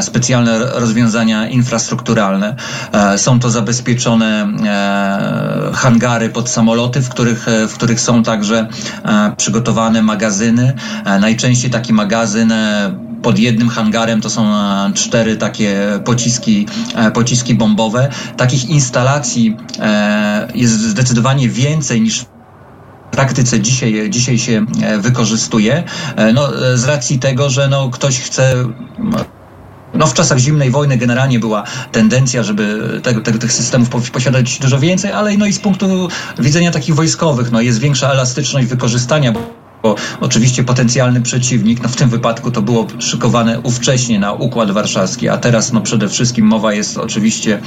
specjalne 0.00 0.58
rozwiązania 0.58 1.48
infrastrukturalne. 1.48 2.56
Są 3.16 3.40
to 3.40 3.50
zabezpieczone 3.50 4.48
hangary 5.74 6.28
pod 6.28 6.48
samoloty, 6.48 7.00
w 7.00 7.08
których, 7.08 7.46
w 7.68 7.74
których 7.74 8.00
są 8.00 8.22
także 8.22 8.68
przygotowane 9.36 10.02
magazyny. 10.04 10.72
E, 11.04 11.18
najczęściej 11.18 11.70
taki 11.70 11.92
magazyn 11.92 12.52
e, 12.52 12.98
pod 13.22 13.38
jednym 13.38 13.68
hangarem 13.68 14.20
to 14.20 14.30
są 14.30 14.46
e, 14.46 14.92
cztery 14.94 15.36
takie 15.36 16.00
pociski, 16.04 16.66
pociski 17.14 17.54
bombowe. 17.54 18.08
Takich 18.36 18.68
instalacji 18.68 19.56
jest 20.54 20.80
zdecydowanie 20.80 21.48
więcej 21.48 22.00
niż 22.00 22.24
praktyce 23.10 23.60
dzisiaj, 23.60 24.10
dzisiaj 24.10 24.38
się 24.38 24.66
wykorzystuje. 24.98 25.82
No, 26.34 26.48
z 26.74 26.84
racji 26.84 27.18
tego, 27.18 27.50
że 27.50 27.68
no, 27.68 27.90
ktoś 27.90 28.20
chce 28.20 28.54
no 29.94 30.06
w 30.06 30.14
czasach 30.14 30.38
zimnej 30.38 30.70
wojny 30.70 30.96
generalnie 30.96 31.38
była 31.38 31.64
tendencja, 31.92 32.42
żeby 32.42 33.00
tego, 33.02 33.20
tego, 33.20 33.38
tych 33.38 33.52
systemów 33.52 34.10
posiadać 34.12 34.58
dużo 34.58 34.78
więcej, 34.78 35.12
ale 35.12 35.36
no 35.36 35.46
i 35.46 35.52
z 35.52 35.58
punktu 35.58 36.08
widzenia 36.38 36.70
takich 36.70 36.94
wojskowych, 36.94 37.52
no 37.52 37.60
jest 37.60 37.78
większa 37.78 38.10
elastyczność 38.10 38.66
wykorzystania, 38.66 39.32
bo 39.84 39.96
oczywiście 40.20 40.64
potencjalny 40.64 41.20
przeciwnik, 41.20 41.82
no 41.82 41.88
w 41.88 41.96
tym 41.96 42.08
wypadku 42.08 42.50
to 42.50 42.62
było 42.62 42.86
szykowane 42.98 43.60
ówcześnie 43.60 44.18
na 44.18 44.32
Układ 44.32 44.70
Warszawski, 44.70 45.28
a 45.28 45.36
teraz 45.36 45.72
no 45.72 45.80
przede 45.80 46.08
wszystkim 46.08 46.46
mowa 46.46 46.72
jest 46.72 46.98
oczywiście, 46.98 47.60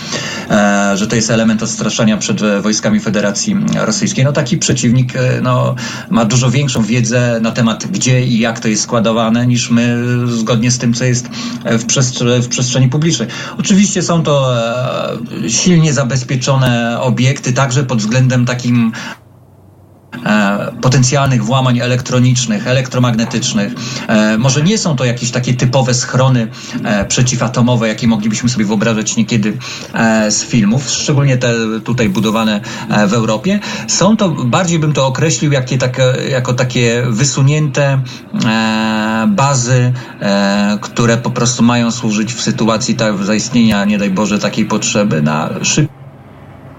e, 0.50 0.98
że 0.98 1.08
to 1.08 1.16
jest 1.16 1.32
element 1.32 1.64
odstraszania 1.64 2.18
przed 2.18 2.42
wojskami 2.62 3.00
Federacji 3.00 3.56
Rosyjskiej. 3.76 4.26
No 4.26 4.32
taki 4.32 4.58
przeciwnik 4.58 5.16
e, 5.16 5.42
no, 5.42 5.76
ma 6.10 6.26
dużo 6.26 6.52
większą 6.52 6.84
wiedzę 6.84 7.40
na 7.42 7.52
temat 7.52 7.88
gdzie 7.88 8.26
i 8.26 8.40
jak 8.40 8.60
to 8.60 8.68
jest 8.68 8.84
składowane 8.84 9.48
niż 9.48 9.70
my 9.70 9.98
zgodnie 10.28 10.72
z 10.72 10.78
tym, 10.78 10.94
co 10.94 11.04
jest 11.04 11.28
w, 11.66 11.84
w 12.44 12.48
przestrzeni 12.48 12.90
publicznej. 12.90 13.28
Oczywiście 13.60 14.04
są 14.04 14.24
to 14.24 14.58
e, 15.44 15.50
silnie 15.50 15.94
zabezpieczone 15.94 17.02
obiekty, 17.02 17.54
także 17.54 17.84
pod 17.84 18.00
względem 18.00 18.46
takim 18.46 18.92
potencjalnych 20.82 21.44
włamań 21.44 21.80
elektronicznych, 21.80 22.68
elektromagnetycznych. 22.68 23.74
E, 24.08 24.38
może 24.38 24.62
nie 24.62 24.78
są 24.78 24.96
to 24.96 25.06
jakieś 25.06 25.32
takie 25.32 25.54
typowe 25.54 25.94
schrony 25.94 26.48
e, 26.84 27.06
przeciwatomowe, 27.06 27.88
jakie 27.88 28.08
moglibyśmy 28.08 28.50
sobie 28.50 28.66
wyobrażać 28.66 29.16
niekiedy 29.16 29.58
z 30.30 30.44
filmów, 30.44 30.90
szczególnie 30.90 31.38
te 31.38 31.54
tutaj 31.84 32.10
budowane 32.10 32.62
w 33.08 33.14
Europie. 33.14 33.60
Są 33.88 34.18
to, 34.18 34.30
bardziej 34.30 34.80
bym 34.80 34.94
to 34.94 35.08
określił 35.08 35.52
jakie 35.52 35.78
jako 36.30 36.54
takie 36.54 37.04
wysunięte 37.10 38.02
bazy, 39.28 39.94
które 40.82 41.18
po 41.18 41.32
prostu 41.32 41.64
mają 41.64 41.92
służyć 41.92 42.34
w 42.34 42.42
sytuacji 42.42 42.96
tak, 42.96 43.24
zaistnienia, 43.24 43.86
nie 43.86 43.98
daj 43.98 44.10
Boże, 44.10 44.40
takiej 44.40 44.66
potrzeby 44.66 45.22
na 45.22 45.50
szybkie 45.62 45.97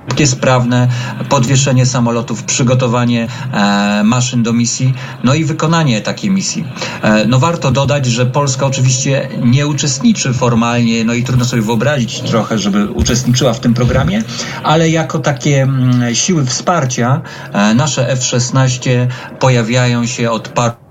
szybkie, 0.09 0.27
sprawne 0.27 0.89
podwieszenie 1.29 1.87
samolotów, 1.87 2.45
przygotowanie 2.45 3.29
e, 3.53 4.03
maszyn 4.05 4.43
do 4.43 4.53
misji, 4.53 4.95
no 5.25 5.35
i 5.35 5.45
wykonanie 5.45 6.01
takiej 6.01 6.31
misji. 6.31 6.65
E, 7.03 7.27
no 7.27 7.39
warto 7.39 7.71
dodać, 7.71 8.07
że 8.07 8.27
Polska 8.27 8.67
oczywiście 8.67 9.29
nie 9.43 9.67
uczestniczy 9.67 10.33
formalnie, 10.33 11.05
no 11.05 11.15
i 11.15 11.25
trudno 11.25 11.45
sobie 11.45 11.63
wyobrazić 11.63 12.21
trochę, 12.21 12.59
żeby 12.59 12.91
uczestniczyła 12.91 13.53
w 13.53 13.61
tym 13.61 13.75
programie, 13.75 14.23
ale 14.63 14.91
jako 14.91 15.19
takie 15.19 15.63
m, 15.63 15.91
mm, 15.91 16.15
siły 16.15 16.47
wsparcia 16.47 17.21
e, 17.53 17.75
nasze 17.75 18.11
F-16 18.11 18.91
pojawiają 19.39 20.07
się 20.07 20.31
od 20.31 20.49
paru 20.49 20.88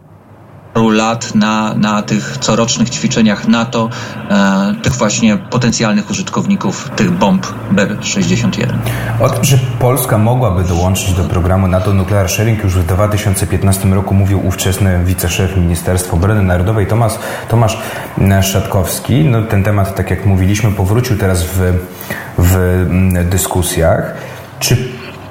paru 0.77 0.89
lat 0.89 1.36
na, 1.36 1.74
na 1.74 2.01
tych 2.01 2.38
corocznych 2.38 2.89
ćwiczeniach 2.89 3.48
NATO, 3.48 3.89
e, 4.29 4.75
tych 4.84 4.93
właśnie 4.93 5.38
potencjalnych 5.38 6.10
użytkowników 6.10 6.89
tych 6.96 7.12
bomb 7.12 7.48
B-61. 7.72 8.74
O 9.19 9.29
tym, 9.29 9.43
że 9.43 9.57
Polska 9.79 10.17
mogłaby 10.17 10.63
dołączyć 10.63 11.13
do 11.13 11.24
programu 11.24 11.67
NATO 11.67 11.93
Nuclear 11.93 12.29
Sharing 12.29 12.63
już 12.63 12.74
w 12.74 12.86
2015 12.86 13.88
roku 13.93 14.13
mówił 14.13 14.48
ówczesny 14.48 15.05
wiceszef 15.05 15.57
Ministerstwa 15.57 16.13
Obrony 16.13 16.41
Narodowej 16.41 16.88
Tomasz, 16.88 17.13
Tomasz 17.50 17.77
Szatkowski. 18.41 19.25
No, 19.25 19.41
ten 19.41 19.63
temat, 19.63 19.96
tak 19.96 20.10
jak 20.10 20.25
mówiliśmy, 20.25 20.72
powrócił 20.72 21.17
teraz 21.17 21.43
w, 21.43 21.74
w 22.38 22.55
mm, 22.55 23.29
dyskusjach. 23.29 24.13
Czy 24.60 24.77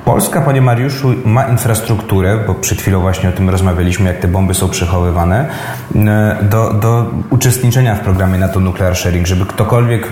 Polska, 0.06 0.40
panie 0.40 0.62
Mariuszu, 0.62 1.14
ma 1.24 1.44
infrastrukturę, 1.44 2.38
bo 2.46 2.54
przed 2.54 2.80
chwilą 2.80 3.00
właśnie 3.00 3.28
o 3.28 3.32
tym 3.32 3.50
rozmawialiśmy, 3.50 4.08
jak 4.08 4.18
te 4.18 4.28
bomby 4.28 4.54
są 4.54 4.68
przechowywane, 4.68 5.48
e, 5.94 6.36
do, 6.42 6.72
do 6.72 7.10
uczestniczenia 7.30 7.94
w 7.94 8.00
programie 8.00 8.38
NATO 8.38 8.60
Nuclear 8.60 8.96
Sharing, 8.96 9.26
żeby 9.26 9.46
ktokolwiek, 9.46 10.08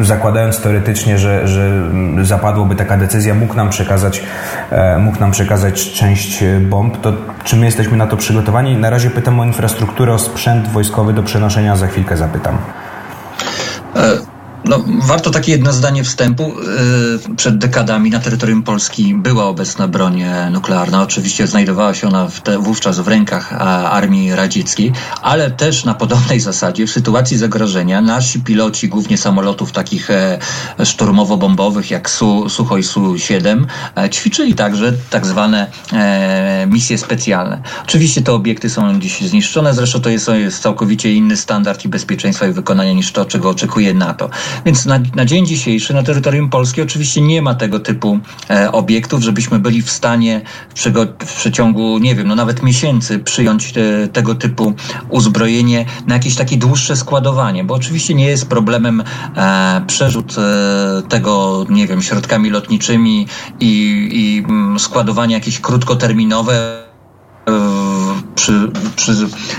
e, 0.00 0.04
zakładając 0.04 0.60
teoretycznie, 0.60 1.18
że, 1.18 1.48
że 1.48 1.90
zapadłoby 2.22 2.74
taka 2.74 2.96
decyzja, 2.96 3.34
mógł 3.34 3.54
nam 3.54 3.70
przekazać, 3.70 4.22
e, 4.70 4.98
mógł 4.98 5.20
nam 5.20 5.30
przekazać 5.30 5.92
część 5.92 6.44
bomb, 6.60 7.00
to 7.00 7.12
czy 7.44 7.56
my 7.56 7.66
jesteśmy 7.66 7.96
na 7.96 8.06
to 8.06 8.16
przygotowani? 8.16 8.76
Na 8.76 8.90
razie 8.90 9.10
pytam 9.10 9.40
o 9.40 9.44
infrastrukturę, 9.44 10.12
o 10.12 10.18
sprzęt 10.18 10.68
wojskowy 10.68 11.12
do 11.12 11.22
przenoszenia, 11.22 11.76
za 11.76 11.86
chwilkę 11.86 12.16
zapytam. 12.16 12.58
No, 14.64 14.84
warto 15.06 15.30
takie 15.30 15.52
jedno 15.52 15.72
zdanie 15.72 16.04
wstępu. 16.04 16.52
Y, 17.32 17.36
przed 17.36 17.58
dekadami 17.58 18.10
na 18.10 18.20
terytorium 18.20 18.62
Polski 18.62 19.14
była 19.14 19.44
obecna 19.44 19.88
broń 19.88 20.24
nuklearna. 20.50 21.02
Oczywiście 21.02 21.46
znajdowała 21.46 21.94
się 21.94 22.08
ona 22.08 22.28
w 22.28 22.40
te, 22.40 22.58
wówczas 22.58 23.00
w 23.00 23.08
rękach 23.08 23.52
armii 23.92 24.34
radzieckiej, 24.34 24.92
ale 25.22 25.50
też 25.50 25.84
na 25.84 25.94
podobnej 25.94 26.40
zasadzie 26.40 26.86
w 26.86 26.90
sytuacji 26.90 27.38
zagrożenia 27.38 28.00
nasi 28.00 28.40
piloci, 28.40 28.88
głównie 28.88 29.18
samolotów 29.18 29.72
takich 29.72 30.10
e, 30.10 30.38
szturmowo-bombowych 30.78 31.90
jak 31.90 32.10
Su, 32.10 32.48
Suchoj 32.48 32.82
Su-7, 32.82 33.64
e, 33.96 34.10
ćwiczyli 34.10 34.54
także 34.54 34.92
tak 35.10 35.26
zwane 35.26 35.66
e, 35.92 36.66
misje 36.66 36.98
specjalne. 36.98 37.62
Oczywiście 37.84 38.22
te 38.22 38.32
obiekty 38.32 38.70
są 38.70 39.00
dziś 39.00 39.20
zniszczone, 39.20 39.74
zresztą 39.74 40.00
to 40.00 40.10
jest, 40.10 40.28
jest 40.28 40.62
całkowicie 40.62 41.12
inny 41.12 41.36
standard 41.36 41.84
i 41.84 41.88
bezpieczeństwa 41.88 42.46
i 42.46 42.52
wykonania 42.52 42.92
niż 42.92 43.12
to, 43.12 43.24
czego 43.24 43.50
oczekuje 43.50 43.94
NATO. 43.94 44.30
Więc 44.66 44.86
na, 44.86 44.98
na 45.14 45.24
dzień 45.24 45.46
dzisiejszy 45.46 45.94
na 45.94 46.02
terytorium 46.02 46.50
Polski 46.50 46.82
oczywiście 46.82 47.20
nie 47.20 47.42
ma 47.42 47.54
tego 47.54 47.80
typu 47.80 48.18
e, 48.50 48.72
obiektów, 48.72 49.22
żebyśmy 49.22 49.58
byli 49.58 49.82
w 49.82 49.90
stanie 49.90 50.40
w, 50.74 50.84
w 51.26 51.34
przeciągu, 51.36 51.98
nie 51.98 52.14
wiem, 52.14 52.28
no 52.28 52.34
nawet 52.34 52.62
miesięcy 52.62 53.18
przyjąć 53.18 53.72
te, 53.72 54.08
tego 54.08 54.34
typu 54.34 54.74
uzbrojenie 55.08 55.84
na 56.06 56.14
jakieś 56.14 56.36
takie 56.36 56.56
dłuższe 56.56 56.96
składowanie, 56.96 57.64
bo 57.64 57.74
oczywiście 57.74 58.14
nie 58.14 58.26
jest 58.26 58.48
problemem 58.48 59.02
e, 59.36 59.84
przerzut 59.86 60.36
e, 60.38 61.02
tego, 61.08 61.66
nie 61.70 61.86
wiem, 61.86 62.02
środkami 62.02 62.50
lotniczymi 62.50 63.26
i, 63.60 64.08
i 64.12 64.44
mm, 64.48 64.78
składowanie 64.78 65.34
jakieś 65.34 65.60
krótkoterminowe 65.60 66.88
przy, 68.38 68.70
przy 68.96 69.12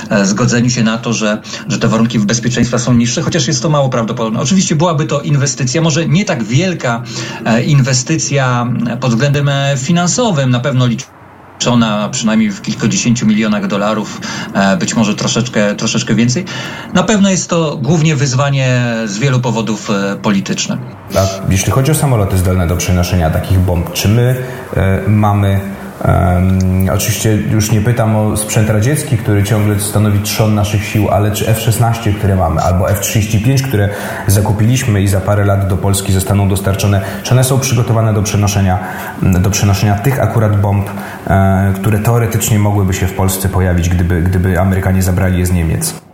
e, 0.09 0.25
zgodzeniu 0.25 0.69
się 0.69 0.83
na 0.83 0.97
to, 0.97 1.13
że, 1.13 1.41
że 1.67 1.79
te 1.79 1.87
warunki 1.87 2.19
bezpieczeństwa 2.19 2.79
są 2.79 2.93
niższe, 2.93 3.21
chociaż 3.21 3.47
jest 3.47 3.61
to 3.61 3.69
mało 3.69 3.89
prawdopodobne. 3.89 4.39
Oczywiście 4.39 4.75
byłaby 4.75 5.05
to 5.05 5.21
inwestycja, 5.21 5.81
może 5.81 6.07
nie 6.07 6.25
tak 6.25 6.43
wielka 6.43 7.03
e, 7.45 7.63
inwestycja 7.63 8.67
pod 8.99 9.11
względem 9.11 9.49
e, 9.49 9.77
finansowym, 9.77 10.49
na 10.49 10.59
pewno 10.59 10.87
liczona 10.87 12.09
przynajmniej 12.11 12.51
w 12.51 12.61
kilkudziesięciu 12.61 13.27
milionach 13.27 13.67
dolarów, 13.67 14.21
być 14.79 14.95
może 14.95 15.15
troszeczkę, 15.15 15.75
troszeczkę 15.75 16.15
więcej. 16.15 16.45
Na 16.93 17.03
pewno 17.03 17.29
jest 17.29 17.49
to 17.49 17.77
głównie 17.77 18.15
wyzwanie 18.15 18.83
z 19.05 19.17
wielu 19.17 19.39
powodów 19.39 19.89
politycznych. 20.21 20.79
Jeśli 21.49 21.71
chodzi 21.71 21.91
o 21.91 21.95
samoloty 21.95 22.37
zdolne 22.37 22.67
do 22.67 22.77
przenoszenia 22.77 23.29
takich 23.29 23.59
bomb, 23.59 23.93
czy 23.93 24.07
my 24.07 24.35
mamy 25.07 25.61
Um, 26.07 26.89
oczywiście 26.93 27.35
już 27.35 27.71
nie 27.71 27.81
pytam 27.81 28.15
o 28.15 28.37
sprzęt 28.37 28.69
radziecki, 28.69 29.17
który 29.17 29.43
ciągle 29.43 29.79
stanowi 29.79 30.19
trzon 30.19 30.55
naszych 30.55 30.85
sił, 30.85 31.09
ale 31.09 31.31
czy 31.31 31.47
F-16, 31.47 32.13
które 32.17 32.35
mamy, 32.35 32.61
albo 32.61 32.91
F-35, 32.91 33.61
które 33.61 33.89
zakupiliśmy 34.27 35.01
i 35.01 35.07
za 35.07 35.21
parę 35.21 35.45
lat 35.45 35.67
do 35.67 35.77
Polski 35.77 36.13
zostaną 36.13 36.49
dostarczone, 36.49 37.01
czy 37.23 37.33
one 37.33 37.43
są 37.43 37.59
przygotowane 37.59 38.13
do 38.13 38.23
przenoszenia, 38.23 38.79
do 39.21 39.49
przenoszenia 39.49 39.95
tych 39.95 40.19
akurat 40.19 40.61
bomb, 40.61 40.89
e, 41.27 41.73
które 41.75 41.99
teoretycznie 41.99 42.59
mogłyby 42.59 42.93
się 42.93 43.07
w 43.07 43.13
Polsce 43.13 43.49
pojawić, 43.49 43.89
gdyby, 43.89 44.21
gdyby 44.21 44.59
Amerykanie 44.59 45.01
zabrali 45.01 45.39
je 45.39 45.45
z 45.45 45.51
Niemiec? 45.51 46.08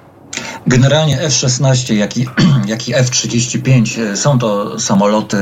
Generalnie 0.68 1.22
F-16, 1.22 1.94
jak 1.94 2.18
i, 2.18 2.28
jak 2.74 2.88
i 2.88 2.94
F-35 2.94 4.02
e, 4.02 4.18
są 4.18 4.40
to 4.40 4.80
samoloty 4.80 5.38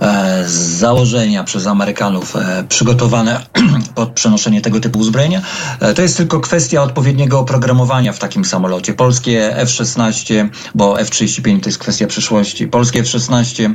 e, 0.00 0.44
z 0.46 0.52
założenia 0.52 1.44
przez 1.44 1.66
Amerykanów 1.66 2.36
e, 2.36 2.64
przygotowane 2.68 3.40
pod 3.94 4.10
przenoszenie 4.10 4.60
tego 4.60 4.80
typu 4.80 4.98
uzbrojenia. 4.98 5.42
To 5.96 6.02
jest 6.02 6.16
tylko 6.16 6.40
kwestia 6.40 6.82
odpowiedniego 6.82 7.38
oprogramowania 7.40 8.12
w 8.12 8.18
takim 8.18 8.44
samolocie. 8.44 8.94
Polskie 8.94 9.56
F-16, 9.56 10.48
bo 10.74 11.00
F-35 11.00 11.60
to 11.60 11.68
jest 11.68 11.78
kwestia 11.78 12.06
przyszłości. 12.06 12.68
Polskie 12.68 13.00
F-16 13.00 13.74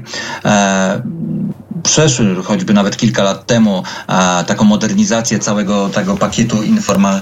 przeszły 1.84 2.44
choćby 2.44 2.74
nawet 2.74 2.98
kilka 2.98 3.24
lat 3.24 3.46
temu 3.46 3.84
taką 4.48 4.64
modernizację 4.66 5.40
całego 5.40 5.90
tego 5.90 6.18
pakietu 6.18 6.64
informa, 6.64 7.22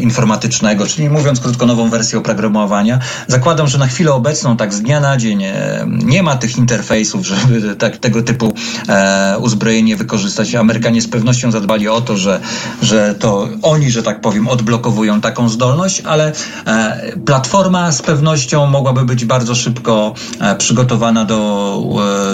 informatycznego, 0.00 0.86
czyli 0.86 1.10
mówiąc 1.10 1.40
krótko 1.40 1.66
nową 1.66 1.90
wersję 1.90 2.18
oprogramowania. 2.18 2.98
Zakładam, 3.26 3.68
że 3.68 3.78
na 3.78 3.86
chwilę 3.86 4.12
obecną 4.12 4.56
tak 4.56 4.74
z 4.74 4.82
dnia 4.82 5.00
na 5.00 5.16
dzień 5.16 5.44
e, 5.44 5.84
nie 5.86 6.22
ma 6.22 6.36
tych 6.36 6.58
interfejsów, 6.58 7.26
żeby 7.26 7.76
tak, 7.76 7.96
tego 7.96 8.22
typu 8.22 8.54
e, 8.88 9.36
uzbrojenie 9.38 9.96
wykorzystać. 9.96 10.54
Amerykanie 10.54 11.02
z 11.02 11.08
pewnością 11.08 11.50
zadbali 11.50 11.88
o 11.88 12.00
to, 12.00 12.16
że, 12.16 12.40
że 12.82 13.14
to 13.14 13.48
oni, 13.62 13.90
że 13.90 14.02
tak 14.02 14.20
powiem, 14.20 14.48
odblokowują 14.48 15.20
taką 15.20 15.48
zdolność, 15.48 16.00
ale 16.00 16.32
e, 16.66 17.12
platforma 17.26 17.92
z 17.92 18.02
pewnością 18.02 18.66
mogłaby 18.66 19.04
być 19.04 19.24
bardzo 19.24 19.54
szybko 19.54 20.14
przygotowana 20.58 21.24
do, 21.24 21.82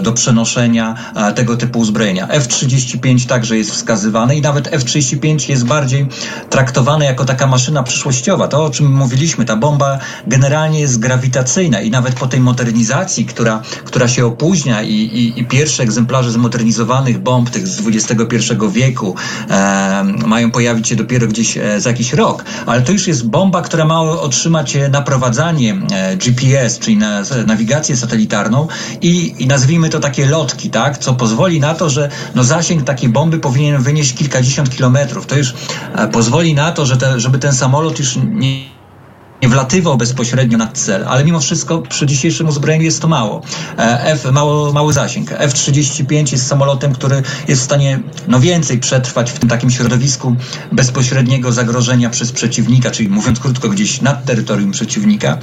do 0.03 0.13
przenoszenia 0.13 0.95
tego 1.35 1.57
typu 1.57 1.79
uzbrojenia. 1.79 2.29
F-35 2.29 3.27
także 3.27 3.57
jest 3.57 3.71
wskazywany 3.71 4.37
i 4.37 4.41
nawet 4.41 4.69
F-35 4.73 5.51
jest 5.51 5.65
bardziej 5.65 6.07
traktowany 6.51 7.05
jako 7.05 7.25
taka 7.25 7.47
maszyna 7.47 7.83
przyszłościowa. 7.83 8.49
To, 8.49 8.65
o 8.65 8.71
czym 8.71 8.93
mówiliśmy, 8.93 9.45
ta 9.45 9.57
bomba 9.57 9.99
generalnie 10.27 10.81
jest 10.81 10.99
grawitacyjna 10.99 11.81
i 11.81 11.91
nawet 11.91 12.15
po 12.15 12.27
tej 12.27 12.41
modernizacji, 12.41 13.27
która, 13.27 13.63
która 13.85 14.09
się 14.09 14.27
opóźnia 14.27 14.83
i, 14.83 14.95
i, 14.95 15.41
i 15.41 15.45
pierwsze 15.45 15.83
egzemplarze 15.83 16.31
zmodernizowanych 16.31 17.19
bomb, 17.19 17.51
tych 17.51 17.69
z 17.69 17.87
XXI 17.87 18.55
wieku, 18.73 19.15
e, 19.51 20.05
mają 20.27 20.51
pojawić 20.51 20.89
się 20.89 20.97
dopiero 20.97 21.27
gdzieś 21.27 21.57
e, 21.57 21.81
za 21.81 21.91
jakiś 21.91 22.13
rok. 22.13 22.45
Ale 22.67 22.83
to 22.83 22.93
już 22.93 23.07
jest 23.07 23.29
bomba, 23.29 23.63
która 23.63 23.85
ma 23.85 24.01
otrzymać 24.01 24.77
naprowadzanie 24.91 25.77
e, 25.93 26.17
GPS, 26.17 26.79
czyli 26.79 26.97
na, 26.97 27.23
nawigację 27.47 27.97
satelitarną 27.97 28.69
i, 29.03 29.35
i 29.39 29.47
nazwijmy 29.47 29.89
to 29.89 30.01
takie 30.01 30.27
lotki, 30.27 30.71
tak? 30.71 30.98
Co 30.99 31.15
pozwoli 31.15 31.61
na 31.61 31.75
to, 31.75 31.91
że 31.91 32.11
no 32.35 32.45
zasięg 32.45 32.83
takiej 32.83 33.09
bomby 33.09 33.39
powinien 33.39 33.83
wynieść 33.83 34.15
kilkadziesiąt 34.15 34.71
kilometrów. 34.77 35.27
To 35.27 35.37
już 35.37 35.55
e, 35.95 36.09
pozwoli 36.09 36.55
na 36.55 36.73
to, 36.73 36.87
że 36.87 36.97
te, 36.97 37.21
żeby 37.21 37.39
ten 37.39 37.53
samolot 37.53 37.99
już 37.99 38.17
nie 38.17 38.78
nie 39.43 39.49
wlatywał 39.49 39.97
bezpośrednio 39.97 40.59
na 40.59 40.67
cel, 40.67 41.05
ale 41.09 41.25
mimo 41.25 41.41
wszystko 41.41 41.79
przy 41.79 42.07
dzisiejszym 42.07 42.49
uzbrojeniu 42.49 42.85
jest 42.85 43.03
to 43.03 43.09
mało. 43.09 43.43
E, 43.79 44.05
F, 44.05 44.25
mało 44.33 44.73
mały 44.73 44.93
zasięg. 44.93 45.33
F-35 45.33 46.33
jest 46.33 46.47
samolotem, 46.47 46.93
który 46.93 47.23
jest 47.49 47.63
w 47.63 47.65
stanie 47.65 48.01
no 48.29 48.41
więcej 48.41 48.79
przetrwać 48.79 49.31
w 49.31 49.39
tym 49.39 49.49
takim 49.49 49.71
środowisku 49.71 50.37
bezpośredniego 50.73 51.53
zagrożenia 51.53 52.11
przez 52.11 52.33
przeciwnika, 52.33 52.91
czyli 52.91 53.09
mówiąc 53.09 53.41
krótko, 53.41 53.69
gdzieś 53.69 54.01
nad 54.01 54.25
terytorium 54.25 54.71
przeciwnika. 54.71 55.39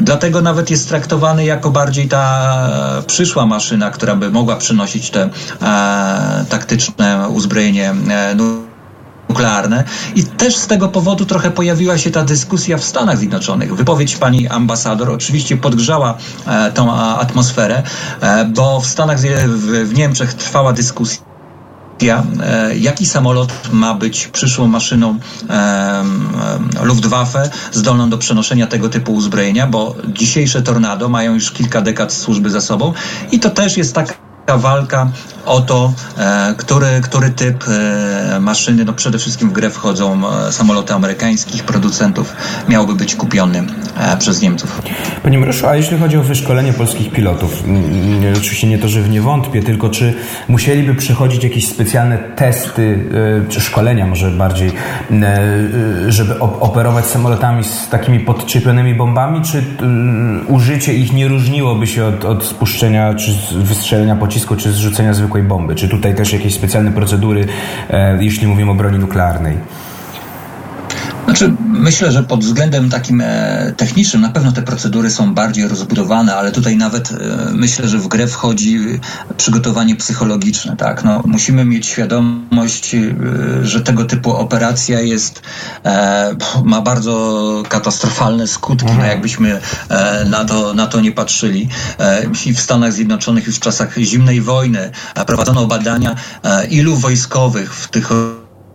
Dlatego 0.00 0.42
nawet 0.42 0.70
jest 0.70 0.88
traktowany 0.88 1.44
jako 1.44 1.70
bardziej 1.70 2.08
ta 2.08 3.04
przyszła 3.06 3.46
maszyna, 3.46 3.90
która 3.90 4.16
by 4.16 4.30
mogła 4.30 4.56
przynosić 4.56 5.10
te 5.10 5.30
e, 5.62 6.44
taktyczne 6.48 7.28
uzbrojenie 7.28 7.94
e, 8.10 8.34
nuklearne. 9.34 9.84
I 10.14 10.24
też 10.24 10.56
z 10.56 10.66
tego 10.66 10.88
powodu 10.88 11.24
trochę 11.24 11.50
pojawiła 11.50 11.98
się 11.98 12.10
ta 12.10 12.24
dyskusja 12.24 12.78
w 12.78 12.84
Stanach 12.84 13.18
Zjednoczonych. 13.18 13.76
Wypowiedź 13.76 14.16
pani 14.16 14.48
ambasador 14.48 15.10
oczywiście 15.10 15.56
podgrzała 15.56 16.18
e, 16.46 16.72
tą 16.72 16.92
atmosferę, 16.94 17.82
e, 18.20 18.44
bo 18.44 18.80
w 18.80 18.86
Stanach, 18.86 19.18
w, 19.18 19.88
w 19.88 19.94
Niemczech 19.94 20.34
trwała 20.34 20.72
dyskusja 20.72 21.24
e, 22.02 22.76
jaki 22.76 23.06
samolot 23.06 23.52
ma 23.72 23.94
być 23.94 24.26
przyszłą 24.26 24.66
maszyną 24.66 25.18
e, 25.50 26.04
Luftwaffe 26.82 27.50
zdolną 27.72 28.10
do 28.10 28.18
przenoszenia 28.18 28.66
tego 28.66 28.88
typu 28.88 29.14
uzbrojenia, 29.14 29.66
bo 29.66 29.94
dzisiejsze 30.08 30.62
tornado 30.62 31.08
mają 31.08 31.34
już 31.34 31.50
kilka 31.50 31.80
dekad 31.80 32.12
służby 32.12 32.50
za 32.50 32.60
sobą 32.60 32.92
i 33.32 33.40
to 33.40 33.50
też 33.50 33.76
jest 33.76 33.94
taka 33.94 34.33
walka 34.46 35.08
o 35.46 35.60
to, 35.60 35.92
e, 36.18 36.54
który, 36.56 36.86
który 37.02 37.30
typ 37.30 37.64
e, 37.68 38.40
maszyny, 38.40 38.84
no 38.84 38.92
przede 38.92 39.18
wszystkim 39.18 39.48
w 39.48 39.52
grę 39.52 39.70
wchodzą 39.70 40.20
e, 40.28 40.52
samoloty 40.52 40.94
amerykańskich 40.94 41.64
producentów, 41.64 42.36
miałby 42.68 42.94
być 42.94 43.14
kupiony 43.14 43.64
przez 44.18 44.42
Niemców. 44.42 44.82
Panie 45.22 45.38
Mroszu, 45.38 45.66
a 45.66 45.76
jeśli 45.76 45.98
chodzi 45.98 46.16
o 46.16 46.22
wyszkolenie 46.22 46.72
polskich 46.72 47.12
pilotów, 47.12 47.62
oczywiście 48.36 48.66
nie 48.66 48.78
to, 48.78 48.88
że 48.88 49.02
w 49.02 49.10
nie 49.10 49.20
wątpię, 49.20 49.62
tylko 49.62 49.90
czy 49.90 50.14
musieliby 50.48 50.94
przechodzić 50.94 51.44
jakieś 51.44 51.68
specjalne 51.68 52.18
testy, 52.18 53.10
czy 53.48 53.60
szkolenia 53.60 54.06
może 54.06 54.30
bardziej, 54.30 54.72
żeby 56.08 56.38
operować 56.40 57.06
samolotami 57.06 57.64
z 57.64 57.88
takimi 57.88 58.20
podczepionymi 58.20 58.94
bombami, 58.94 59.42
czy 59.42 59.64
użycie 60.48 60.94
ich 60.94 61.12
nie 61.12 61.28
różniłoby 61.28 61.86
się 61.86 62.04
od, 62.04 62.24
od 62.24 62.44
spuszczenia 62.44 63.14
czy 63.14 63.30
wystrzelenia 63.58 64.16
pocisku 64.16 64.33
pocisku 64.34 64.56
czy 64.56 64.72
zrzucenia 64.72 65.14
zwykłej 65.14 65.42
bomby? 65.42 65.74
Czy 65.74 65.88
tutaj 65.88 66.14
też 66.14 66.32
jakieś 66.32 66.54
specjalne 66.54 66.92
procedury, 66.92 67.46
e, 67.90 68.24
jeśli 68.24 68.46
mówimy 68.46 68.70
o 68.70 68.74
broni 68.74 68.98
nuklearnej? 68.98 69.56
Znaczy, 71.24 71.54
myślę, 71.66 72.12
że 72.12 72.22
pod 72.22 72.44
względem 72.44 72.90
takim 72.90 73.20
e, 73.20 73.72
technicznym 73.76 74.22
na 74.22 74.28
pewno 74.28 74.52
te 74.52 74.62
procedury 74.62 75.10
są 75.10 75.34
bardziej 75.34 75.68
rozbudowane, 75.68 76.36
ale 76.36 76.52
tutaj 76.52 76.76
nawet 76.76 77.12
e, 77.12 77.14
myślę, 77.52 77.88
że 77.88 77.98
w 77.98 78.08
grę 78.08 78.26
wchodzi 78.26 78.78
przygotowanie 79.36 79.96
psychologiczne. 79.96 80.76
Tak? 80.76 81.04
No, 81.04 81.22
musimy 81.26 81.64
mieć 81.64 81.86
świadomość, 81.86 82.94
e, 82.94 83.00
że 83.62 83.80
tego 83.80 84.04
typu 84.04 84.32
operacja 84.32 85.00
jest, 85.00 85.42
e, 85.84 86.36
ma 86.64 86.80
bardzo 86.80 87.62
katastrofalne 87.68 88.46
skutki, 88.46 88.92
no, 88.98 89.04
jakbyśmy 89.04 89.60
e, 89.88 90.24
na, 90.24 90.44
to, 90.44 90.74
na 90.74 90.86
to 90.86 91.00
nie 91.00 91.12
patrzyli. 91.12 91.68
E, 91.98 92.26
I 92.46 92.54
w 92.54 92.60
Stanach 92.60 92.92
Zjednoczonych 92.92 93.46
już 93.46 93.56
w 93.56 93.60
czasach 93.60 93.98
zimnej 93.98 94.40
wojny 94.40 94.90
prowadzono 95.26 95.66
badania, 95.66 96.14
ilu 96.70 96.96
wojskowych 96.96 97.74
w 97.74 97.88
tych 97.88 98.10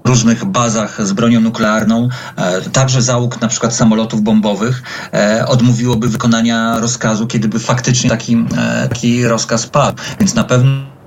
różnych 0.09 0.45
bazach 0.45 1.07
z 1.07 1.13
bronią 1.13 1.39
nuklearną, 1.41 2.09
e, 2.35 2.61
także 2.61 3.01
załóg 3.01 3.41
na 3.41 3.47
przykład 3.47 3.75
samolotów 3.75 4.21
bombowych 4.21 4.83
e, 5.13 5.45
odmówiłoby 5.47 6.09
wykonania 6.09 6.79
rozkazu, 6.79 7.27
kiedy 7.27 7.47
by 7.47 7.59
faktycznie 7.59 8.09
taki, 8.09 8.45
e, 8.57 8.87
taki 8.89 9.27
rozkaz 9.27 9.67
padł. 9.67 9.97
Więc 10.19 10.35
na 10.35 10.43
pewno 10.43 10.98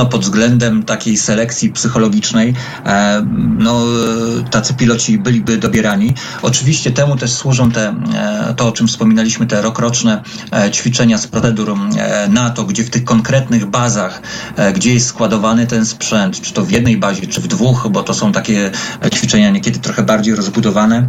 no, 0.00 0.06
pod 0.06 0.22
względem 0.22 0.82
takiej 0.82 1.16
selekcji 1.16 1.72
psychologicznej 1.72 2.54
e, 2.86 3.26
no, 3.58 3.84
tacy 4.50 4.74
piloci 4.74 5.18
byliby 5.18 5.58
dobierani. 5.58 6.14
Oczywiście 6.42 6.90
temu 6.90 7.16
też 7.16 7.32
służą 7.32 7.70
te, 7.70 7.94
e, 8.14 8.54
to, 8.56 8.68
o 8.68 8.72
czym 8.72 8.88
wspominaliśmy, 8.88 9.46
te 9.46 9.62
rokroczne 9.62 10.22
e, 10.52 10.70
ćwiczenia 10.70 11.18
z 11.18 11.26
procedur 11.26 11.76
NATO, 12.28 12.64
gdzie 12.64 12.84
w 12.84 12.90
tych 12.90 13.04
konkretnych 13.04 13.66
bazach, 13.66 14.22
gdzie 14.74 14.94
jest 14.94 15.06
składowany 15.06 15.66
ten 15.66 15.86
sprzęt, 15.86 16.40
czy 16.40 16.52
to 16.52 16.64
w 16.64 16.70
jednej 16.70 16.96
bazie, 16.96 17.26
czy 17.26 17.40
w 17.40 17.46
dwóch, 17.46 17.88
bo 17.90 18.02
to 18.02 18.14
są 18.14 18.32
takie 18.32 18.70
ćwiczenia 19.14 19.50
niekiedy 19.50 19.78
trochę 19.78 20.02
bardziej 20.02 20.34
rozbudowane, 20.34 21.08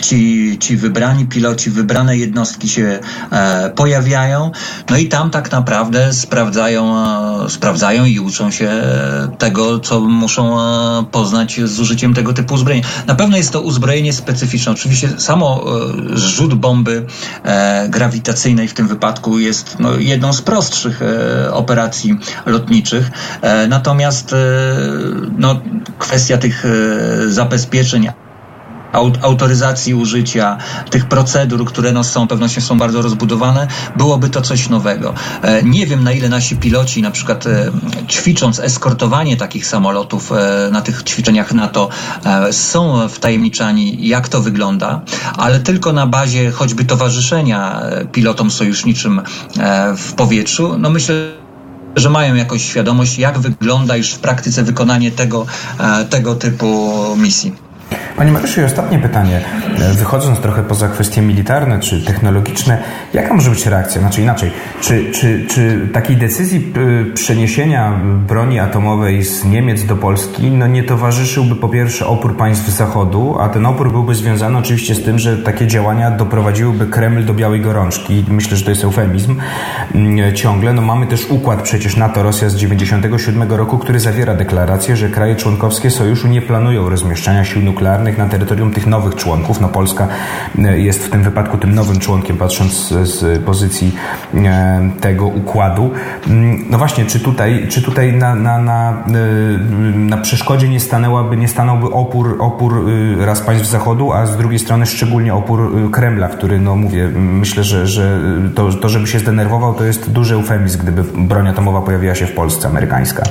ci, 0.00 0.56
ci 0.58 0.76
wybrani 0.76 1.26
piloci, 1.26 1.70
wybrane 1.70 2.16
jednostki 2.16 2.68
się 2.68 2.98
e, 3.32 3.70
pojawiają, 3.70 4.50
no 4.90 4.96
i 4.96 5.08
tam 5.08 5.30
tak 5.30 5.52
naprawdę 5.52 6.12
sprawdzają, 6.12 6.96
e, 7.44 7.50
sprawdzają 7.50 8.04
i 8.04 8.18
uczą 8.18 8.50
się 8.50 8.70
tego, 9.38 9.78
co 9.78 10.00
muszą 10.00 10.56
poznać 11.10 11.60
z 11.64 11.80
użyciem 11.80 12.14
tego 12.14 12.32
typu 12.32 12.54
uzbrojenia. 12.54 12.86
Na 13.06 13.14
pewno 13.14 13.36
jest 13.36 13.52
to 13.52 13.60
uzbrojenie 13.60 14.12
specyficzne. 14.12 14.72
Oczywiście 14.72 15.08
samo 15.18 15.64
zrzut 16.14 16.54
bomby 16.54 17.06
grawitacyjnej 17.88 18.68
w 18.68 18.74
tym 18.74 18.88
wypadku 18.88 19.38
jest 19.38 19.76
no, 19.78 19.96
jedną 19.98 20.32
z 20.32 20.42
prostszych 20.42 21.00
operacji 21.52 22.18
lotniczych, 22.46 23.10
natomiast 23.68 24.34
no, 25.38 25.60
kwestia 25.98 26.38
tych 26.38 26.64
zabezpieczeń 27.28 28.08
autoryzacji 29.22 29.94
użycia, 29.94 30.56
tych 30.90 31.06
procedur, 31.06 31.64
które 31.64 31.92
no, 31.92 32.04
są 32.04 32.28
pewnością 32.28 32.60
są 32.60 32.78
bardzo 32.78 33.02
rozbudowane, 33.02 33.66
byłoby 33.96 34.28
to 34.28 34.42
coś 34.42 34.68
nowego. 34.68 35.14
E, 35.42 35.62
nie 35.62 35.86
wiem 35.86 36.04
na 36.04 36.12
ile 36.12 36.28
nasi 36.28 36.56
piloci 36.56 37.02
na 37.02 37.10
przykład 37.10 37.46
e, 37.46 37.70
ćwicząc 38.08 38.60
eskortowanie 38.60 39.36
takich 39.36 39.66
samolotów 39.66 40.32
e, 40.32 40.68
na 40.72 40.82
tych 40.82 41.02
ćwiczeniach 41.02 41.52
NATO 41.52 41.88
są 42.50 43.08
wtajemniczani 43.08 44.08
jak 44.08 44.28
to 44.28 44.40
wygląda, 44.40 45.00
ale 45.36 45.60
tylko 45.60 45.92
na 45.92 46.06
bazie 46.06 46.50
choćby 46.50 46.84
towarzyszenia 46.84 47.82
pilotom 48.12 48.50
sojuszniczym 48.50 49.22
w 49.96 50.12
powietrzu, 50.12 50.78
no 50.78 50.90
myślę, 50.90 51.14
że 51.96 52.10
mają 52.10 52.34
jakąś 52.34 52.62
świadomość, 52.62 53.18
jak 53.18 53.38
wygląda 53.38 53.96
już 53.96 54.10
w 54.10 54.18
praktyce 54.18 54.62
wykonanie 54.62 55.10
tego, 55.10 55.46
tego 56.10 56.34
typu 56.34 56.92
misji. 57.16 57.69
Panie 58.16 58.32
Mariuszu, 58.32 58.60
i 58.60 58.64
ostatnie 58.64 58.98
pytanie. 58.98 59.40
E, 59.78 59.94
wychodząc 59.94 60.38
trochę 60.38 60.62
poza 60.62 60.88
kwestie 60.88 61.22
militarne 61.22 61.80
czy 61.80 62.04
technologiczne, 62.04 62.82
jaka 63.14 63.34
może 63.34 63.50
być 63.50 63.66
reakcja? 63.66 64.00
Znaczy 64.00 64.22
inaczej, 64.22 64.50
czy, 64.80 65.12
czy, 65.12 65.46
czy 65.48 65.88
takiej 65.92 66.16
decyzji 66.16 66.72
przeniesienia 67.14 68.00
broni 68.28 68.58
atomowej 68.58 69.24
z 69.24 69.44
Niemiec 69.44 69.84
do 69.84 69.96
Polski 69.96 70.50
no 70.50 70.66
nie 70.66 70.82
towarzyszyłby 70.82 71.56
po 71.56 71.68
pierwsze 71.68 72.06
opór 72.06 72.36
państw 72.36 72.68
Zachodu, 72.68 73.36
a 73.40 73.48
ten 73.48 73.66
opór 73.66 73.92
byłby 73.92 74.14
związany 74.14 74.58
oczywiście 74.58 74.94
z 74.94 75.02
tym, 75.04 75.18
że 75.18 75.36
takie 75.36 75.66
działania 75.66 76.10
doprowadziłyby 76.10 76.86
Kreml 76.86 77.24
do 77.24 77.34
białej 77.34 77.60
gorączki. 77.60 78.24
Myślę, 78.28 78.56
że 78.56 78.64
to 78.64 78.70
jest 78.70 78.84
eufemizm 78.84 79.36
mm, 79.94 80.34
ciągle. 80.34 80.72
No 80.72 80.82
mamy 80.82 81.06
też 81.06 81.30
układ 81.30 81.62
przecież 81.62 81.96
NATO-Rosja 81.96 82.48
z 82.48 82.56
97 82.56 83.52
roku, 83.52 83.78
który 83.78 84.00
zawiera 84.00 84.34
deklarację, 84.34 84.96
że 84.96 85.08
kraje 85.08 85.36
członkowskie 85.36 85.90
sojuszu 85.90 86.28
nie 86.28 86.42
planują 86.42 86.88
rozmieszczania 86.88 87.44
sił 87.44 87.62
nuklearnych 87.62 87.99
na 88.18 88.28
terytorium 88.28 88.70
tych 88.70 88.86
nowych 88.86 89.14
członków. 89.14 89.60
No 89.60 89.68
Polska 89.68 90.08
e, 90.58 90.78
jest 90.78 91.04
w 91.04 91.10
tym 91.10 91.22
wypadku 91.22 91.58
tym 91.58 91.74
nowym 91.74 91.98
członkiem, 91.98 92.36
patrząc 92.36 92.88
z 92.88 93.42
pozycji 93.44 93.94
e, 94.34 94.90
tego 95.00 95.26
układu. 95.26 95.90
Mm, 96.26 96.64
no 96.70 96.78
właśnie, 96.78 97.04
czy 97.04 97.20
tutaj, 97.20 97.66
czy 97.68 97.82
tutaj 97.82 98.12
na, 98.12 98.34
na, 98.34 98.58
na, 98.58 98.90
e, 98.90 99.18
na 99.94 100.16
przeszkodzie 100.16 100.68
nie 100.68 100.80
stanęłaby, 100.80 101.36
nie 101.36 101.48
stanąłby 101.48 101.86
opór, 101.86 102.36
opór 102.40 102.84
raz 103.18 103.40
państw 103.40 103.66
Zachodu, 103.66 104.12
a 104.12 104.26
z 104.26 104.36
drugiej 104.36 104.58
strony 104.58 104.86
szczególnie 104.86 105.34
opór 105.34 105.90
Kremla, 105.90 106.28
który, 106.28 106.60
no 106.60 106.76
mówię, 106.76 107.08
myślę, 107.14 107.64
że, 107.64 107.86
że 107.86 108.20
to, 108.54 108.72
to 108.72 108.88
żeby 108.88 109.06
się 109.06 109.18
zdenerwował, 109.18 109.74
to 109.74 109.84
jest 109.84 110.10
duży 110.10 110.34
eufemizm, 110.34 110.78
gdyby 110.78 111.02
broń 111.02 111.48
atomowa 111.48 111.80
pojawiła 111.80 112.14
się 112.14 112.26
w 112.26 112.32
Polsce 112.32 112.68
amerykańska. 112.68 113.22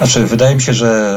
Znaczy, 0.00 0.26
wydaje 0.26 0.54
mi 0.54 0.62
się, 0.62 0.74
że 0.74 1.16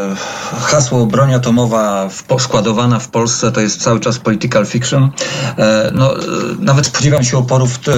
hasło 0.61 1.05
broń 1.05 1.33
atomowa 1.33 2.09
w, 2.09 2.41
składowana 2.41 2.99
w 2.99 3.07
Polsce 3.07 3.51
to 3.51 3.61
jest 3.61 3.81
cały 3.81 3.99
czas 3.99 4.19
political 4.19 4.65
fiction. 4.65 5.11
E, 5.57 5.91
no, 5.93 6.17
e, 6.17 6.19
nawet 6.59 6.85
spodziewam 6.85 7.23
się 7.23 7.37
oporów 7.37 7.79
t, 7.79 7.91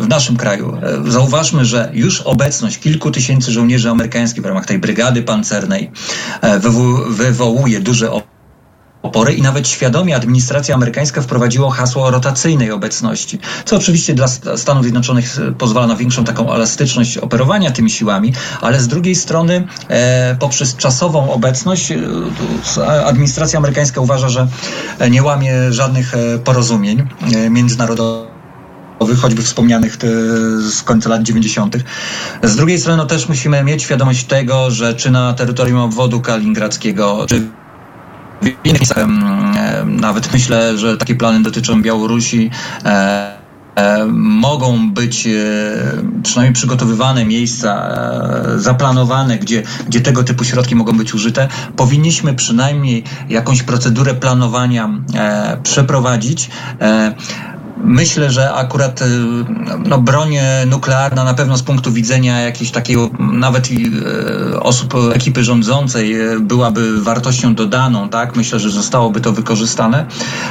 w 0.00 0.06
naszym 0.08 0.36
kraju. 0.36 0.78
E, 1.06 1.10
zauważmy, 1.10 1.64
że 1.64 1.90
już 1.92 2.20
obecność 2.20 2.78
kilku 2.78 3.10
tysięcy 3.10 3.52
żołnierzy 3.52 3.90
amerykańskich 3.90 4.42
w 4.42 4.46
ramach 4.46 4.66
tej 4.66 4.78
brygady 4.78 5.22
pancernej 5.22 5.90
e, 6.40 6.58
wywołuje 7.08 7.80
duże 7.80 8.10
opory 8.10 8.35
i 9.36 9.42
nawet 9.42 9.68
świadomie 9.68 10.16
administracja 10.16 10.74
amerykańska 10.74 11.22
wprowadziła 11.22 11.70
hasło 11.70 12.10
rotacyjnej 12.10 12.70
obecności, 12.70 13.38
co 13.64 13.76
oczywiście 13.76 14.14
dla 14.14 14.28
Stanów 14.56 14.82
Zjednoczonych 14.82 15.38
e, 15.38 15.52
pozwala 15.52 15.86
na 15.86 15.96
większą 15.96 16.24
taką 16.24 16.52
elastyczność 16.52 17.18
operowania 17.18 17.70
tymi 17.70 17.90
siłami, 17.90 18.32
ale 18.60 18.80
z 18.80 18.88
drugiej 18.88 19.14
strony 19.14 19.68
e, 19.88 20.36
poprzez 20.40 20.76
czasową 20.76 21.32
obecność 21.32 21.92
e, 21.92 23.06
administracja 23.06 23.58
amerykańska 23.58 24.00
uważa, 24.00 24.28
że 24.28 24.48
nie 25.10 25.22
łamie 25.22 25.72
żadnych 25.72 26.14
e, 26.14 26.38
porozumień 26.38 27.08
e, 27.34 27.50
międzynarodowych 27.50 28.26
choćby 29.20 29.42
wspomnianych 29.42 29.96
z 30.70 30.82
końca 30.82 31.10
lat 31.10 31.22
90. 31.22 31.76
Z 32.42 32.56
drugiej 32.56 32.78
strony 32.78 32.96
no, 32.96 33.06
też 33.06 33.28
musimy 33.28 33.64
mieć 33.64 33.82
świadomość 33.82 34.24
tego, 34.24 34.70
że 34.70 34.94
czy 34.94 35.10
na 35.10 35.32
terytorium 35.32 35.78
obwodu 35.78 36.20
kaliningradzkiego, 36.20 37.26
czy 37.28 37.42
w 38.42 38.46
innych 38.46 38.80
miejscach, 38.80 39.06
nawet. 39.86 40.32
Myślę, 40.32 40.78
że 40.78 40.96
takie 40.96 41.14
plany 41.14 41.42
dotyczą 41.42 41.82
Białorusi, 41.82 42.50
e, 42.84 43.36
e, 43.74 44.06
mogą 44.16 44.90
być 44.90 45.26
e, 45.26 45.30
przynajmniej 46.22 46.54
przygotowywane 46.54 47.24
miejsca, 47.24 47.98
zaplanowane, 48.56 49.38
gdzie, 49.38 49.62
gdzie 49.86 50.00
tego 50.00 50.24
typu 50.24 50.44
środki 50.44 50.74
mogą 50.74 50.96
być 50.96 51.14
użyte, 51.14 51.48
powinniśmy 51.76 52.34
przynajmniej 52.34 53.04
jakąś 53.28 53.62
procedurę 53.62 54.14
planowania 54.14 54.90
przeprowadzić. 55.62 56.50
Myślę, 57.88 58.30
że 58.30 58.52
akurat 58.52 59.02
y, 59.02 59.04
no, 59.84 59.98
broń 59.98 60.34
nuklearna 60.66 61.24
na 61.24 61.34
pewno 61.34 61.56
z 61.56 61.62
punktu 61.62 61.92
widzenia 61.92 62.40
jakiejś 62.40 62.70
takiego 62.70 63.10
nawet 63.18 63.70
y, 63.70 64.60
osób 64.60 64.94
ekipy 65.14 65.44
rządzącej 65.44 66.20
y, 66.20 66.40
byłaby 66.40 67.02
wartością 67.02 67.54
dodaną, 67.54 68.08
tak? 68.08 68.36
Myślę, 68.36 68.58
że 68.58 68.70
zostałoby 68.70 69.20
to 69.20 69.32
wykorzystane, 69.32 70.06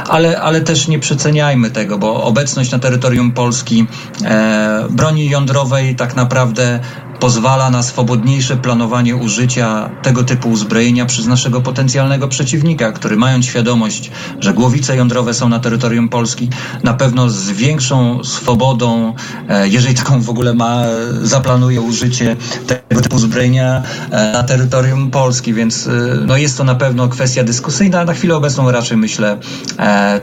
ale, 0.09 0.41
ale 0.41 0.61
też 0.61 0.87
nie 0.87 0.99
przeceniajmy 0.99 1.71
tego, 1.71 1.97
bo 1.97 2.23
obecność 2.23 2.71
na 2.71 2.79
terytorium 2.79 3.31
Polski 3.31 3.87
e, 4.23 4.85
broni 4.89 5.29
jądrowej 5.29 5.95
tak 5.95 6.15
naprawdę 6.15 6.79
pozwala 7.19 7.69
na 7.69 7.83
swobodniejsze 7.83 8.57
planowanie 8.57 9.15
użycia 9.15 9.89
tego 10.01 10.23
typu 10.23 10.49
uzbrojenia 10.49 11.05
przez 11.05 11.27
naszego 11.27 11.61
potencjalnego 11.61 12.27
przeciwnika, 12.27 12.91
który 12.91 13.15
mając 13.17 13.45
świadomość, 13.45 14.11
że 14.39 14.53
głowice 14.53 14.95
jądrowe 14.95 15.33
są 15.33 15.49
na 15.49 15.59
terytorium 15.59 16.09
Polski, 16.09 16.49
na 16.83 16.93
pewno 16.93 17.29
z 17.29 17.49
większą 17.49 18.23
swobodą, 18.23 19.13
e, 19.49 19.67
jeżeli 19.67 19.95
taką 19.95 20.21
w 20.21 20.29
ogóle 20.29 20.53
ma, 20.53 20.83
zaplanuje 21.21 21.81
użycie 21.81 22.35
tego 22.67 23.01
typu 23.01 23.15
uzbrojenia 23.15 23.83
e, 24.11 24.33
na 24.33 24.43
terytorium 24.43 25.11
Polski, 25.11 25.53
więc 25.53 25.87
e, 25.87 25.91
no 26.25 26.37
jest 26.37 26.57
to 26.57 26.63
na 26.63 26.75
pewno 26.75 27.07
kwestia 27.07 27.43
dyskusyjna, 27.43 28.05
na 28.05 28.13
chwilę 28.13 28.35
obecną 28.35 28.71
raczej 28.71 28.97
myślę 28.97 29.37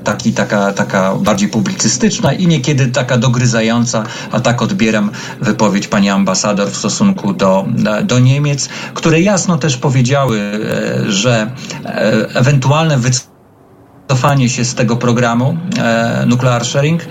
taki, 0.05 0.33
taka, 0.33 0.73
taka 0.73 1.15
bardziej 1.15 1.49
publicystyczna 1.49 2.33
i 2.33 2.47
niekiedy 2.47 2.87
taka 2.87 3.19
dogryzająca, 3.19 4.05
a 4.33 4.41
tak 4.41 4.63
odbieram 4.63 5.11
wypowiedź 5.41 5.89
pani 5.89 6.11
ambasador 6.11 6.71
w 6.71 6.77
stosunku 6.83 7.33
do, 7.33 7.65
do 8.05 8.19
Niemiec, 8.19 8.69
które 8.95 9.21
jasno 9.21 9.59
też 9.59 9.77
powiedziały, 9.77 10.41
e, 10.41 11.13
że 11.13 11.51
e, 11.85 11.91
ewentualne 12.35 12.99
wycofanie 12.99 14.49
się 14.49 14.65
z 14.65 14.75
tego 14.75 14.97
programu 14.97 15.57
e, 15.79 16.25
Nuclear 16.27 16.65
Sharing 16.65 17.03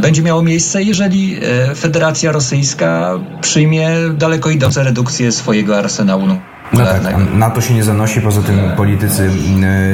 będzie 0.00 0.22
miało 0.22 0.42
miejsce, 0.42 0.82
jeżeli 0.82 1.36
Federacja 1.76 2.32
Rosyjska 2.32 3.18
przyjmie 3.40 3.90
daleko 4.14 4.50
idące 4.50 4.84
redukcje 4.84 5.32
swojego 5.32 5.78
arsenału 5.78 6.26
no 6.72 6.86
tak, 6.86 7.14
na 7.34 7.50
to 7.50 7.60
się 7.60 7.74
nie 7.74 7.84
zanosi, 7.84 8.20
poza 8.20 8.42
tym 8.42 8.60
politycy 8.76 9.30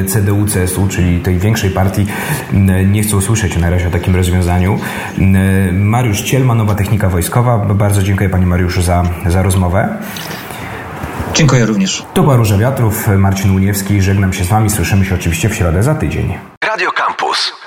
CDU-CSU, 0.06 0.88
czyli 0.88 1.20
tej 1.20 1.38
większej 1.38 1.70
partii, 1.70 2.06
nie 2.86 3.02
chcą 3.02 3.20
słyszeć 3.20 3.56
na 3.56 3.70
razie 3.70 3.88
o 3.88 3.90
takim 3.90 4.16
rozwiązaniu. 4.16 4.78
Mariusz 5.72 6.20
Cielma, 6.22 6.54
Nowa 6.54 6.74
Technika 6.74 7.08
Wojskowa. 7.08 7.58
Bardzo 7.58 8.02
dziękuję 8.02 8.28
Panie 8.28 8.46
Mariuszu 8.46 8.82
za, 8.82 9.02
za 9.26 9.42
rozmowę. 9.42 9.88
Dziękuję 11.34 11.66
również. 11.66 12.06
To 12.14 12.22
była 12.22 12.36
Róża 12.36 12.58
Wiatrów, 12.58 13.08
Marcin 13.08 13.50
Uniewski. 13.50 14.02
Żegnam 14.02 14.32
się 14.32 14.44
z 14.44 14.48
Wami. 14.48 14.70
Słyszymy 14.70 15.04
się 15.04 15.14
oczywiście 15.14 15.48
w 15.48 15.54
środę 15.54 15.82
za 15.82 15.94
tydzień. 15.94 16.38
Radio 16.64 16.90
Campus. 16.92 17.65